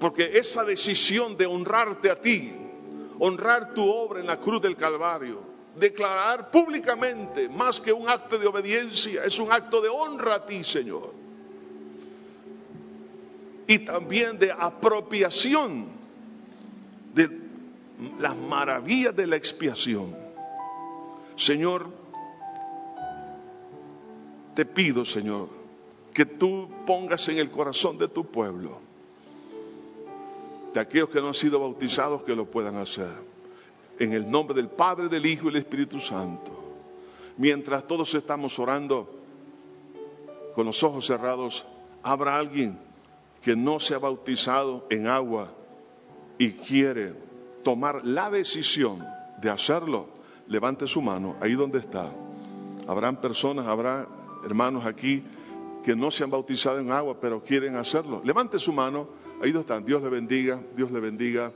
[0.00, 2.52] Porque esa decisión de honrarte a ti,
[3.20, 8.46] honrar tu obra en la cruz del Calvario, declarar públicamente, más que un acto de
[8.46, 11.20] obediencia, es un acto de honra a ti, Señor
[13.70, 15.86] y también de apropiación
[17.14, 17.30] de
[18.18, 20.16] las maravillas de la expiación.
[21.36, 21.86] Señor,
[24.56, 25.50] te pido, Señor,
[26.12, 28.80] que tú pongas en el corazón de tu pueblo,
[30.74, 33.29] de aquellos que no han sido bautizados, que lo puedan hacer.
[34.00, 36.50] En el nombre del Padre, del Hijo y del Espíritu Santo.
[37.36, 39.08] Mientras todos estamos orando
[40.56, 41.64] con los ojos cerrados,
[42.02, 42.78] habrá alguien
[43.42, 45.52] que no se ha bautizado en agua
[46.38, 47.14] y quiere
[47.62, 49.06] tomar la decisión
[49.40, 50.08] de hacerlo,
[50.48, 52.10] levante su mano ahí donde está.
[52.86, 54.08] Habrán personas, habrá
[54.44, 55.22] hermanos aquí
[55.84, 58.20] que no se han bautizado en agua, pero quieren hacerlo.
[58.24, 59.08] Levante su mano,
[59.42, 59.84] ahí donde están.
[59.84, 61.52] Dios le bendiga, Dios le bendiga.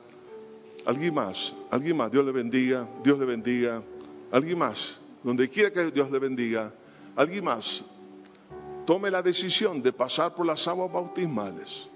[0.86, 3.82] Alguien más, alguien más, Dios le bendiga, Dios le bendiga.
[4.30, 6.72] Alguien más, donde quiera que Dios le bendiga.
[7.16, 7.84] Alguien más,
[8.84, 11.88] tome la decisión de pasar por las aguas bautismales.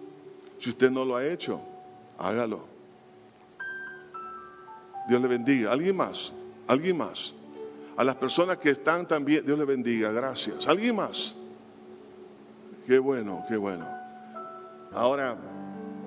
[0.59, 1.61] Si usted no lo ha hecho,
[2.19, 2.65] hágalo.
[5.09, 5.73] Dios le bendiga.
[5.73, 6.33] ¿Alguien más?
[6.67, 7.35] ¿Alguien más?
[7.97, 10.13] A las personas que están también, Dios le bendiga.
[10.13, 10.67] Gracias.
[10.67, 11.35] ¿Alguien más?
[12.87, 13.87] Qué bueno, qué bueno.
[14.93, 15.37] Ahora,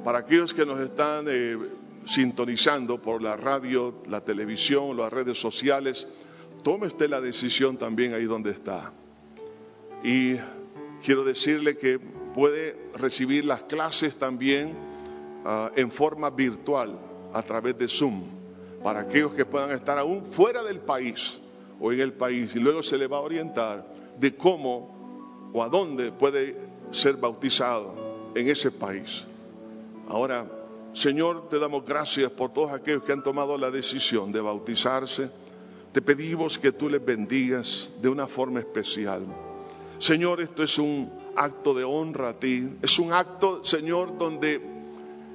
[0.04, 1.58] para aquellos que nos están eh,
[2.06, 6.08] sintonizando por la radio, la televisión, las redes sociales,
[6.64, 8.92] tome usted la decisión también ahí donde está.
[10.04, 10.36] Y
[11.04, 12.00] quiero decirle que
[12.34, 14.74] puede recibir las clases también
[15.46, 16.98] ah, en forma virtual
[17.34, 18.24] a través de Zoom,
[18.84, 21.42] para aquellos que puedan estar aún fuera del país
[21.80, 23.86] o en el país, y luego se le va a orientar
[24.20, 26.56] de cómo o a dónde puede
[26.92, 29.24] ser bautizado en ese país.
[30.08, 30.46] Ahora,
[30.94, 35.30] Señor, te damos gracias por todos aquellos que han tomado la decisión de bautizarse.
[35.94, 39.26] Te pedimos que tú les bendigas de una forma especial.
[40.00, 42.70] Señor, esto es un acto de honra a ti.
[42.82, 44.62] Es un acto, Señor, donde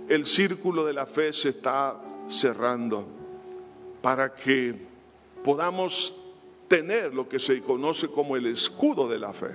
[0.09, 3.07] el círculo de la fe se está cerrando
[4.03, 4.75] para que
[5.43, 6.15] podamos
[6.69, 9.53] tener lo que se conoce como el escudo de la fe.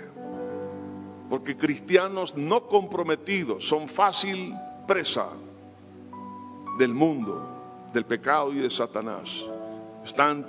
[1.29, 4.55] Porque cristianos no comprometidos son fácil
[4.87, 5.29] presa
[6.77, 9.45] del mundo, del pecado y de Satanás.
[10.03, 10.45] Están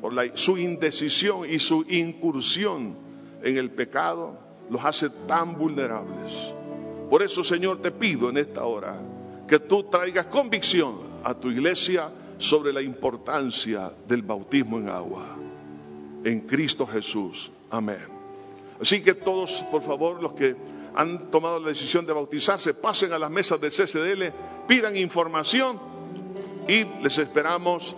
[0.00, 2.94] por su indecisión y su incursión
[3.42, 4.38] en el pecado
[4.70, 6.52] los hace tan vulnerables.
[7.10, 9.00] Por eso, Señor, te pido en esta hora
[9.46, 15.36] que tú traigas convicción a tu iglesia sobre la importancia del bautismo en agua.
[16.24, 17.50] En Cristo Jesús.
[17.70, 18.18] Amén.
[18.80, 20.54] Así que todos, por favor, los que
[20.98, 25.78] han tomado la decisión de bautizarse, pasen a las mesas de CCDL, pidan información
[26.66, 27.94] y les esperamos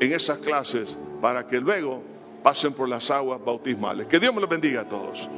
[0.00, 2.02] en esas clases para que luego
[2.42, 4.06] pasen por las aguas bautismales.
[4.06, 5.28] Que Dios me los bendiga a todos.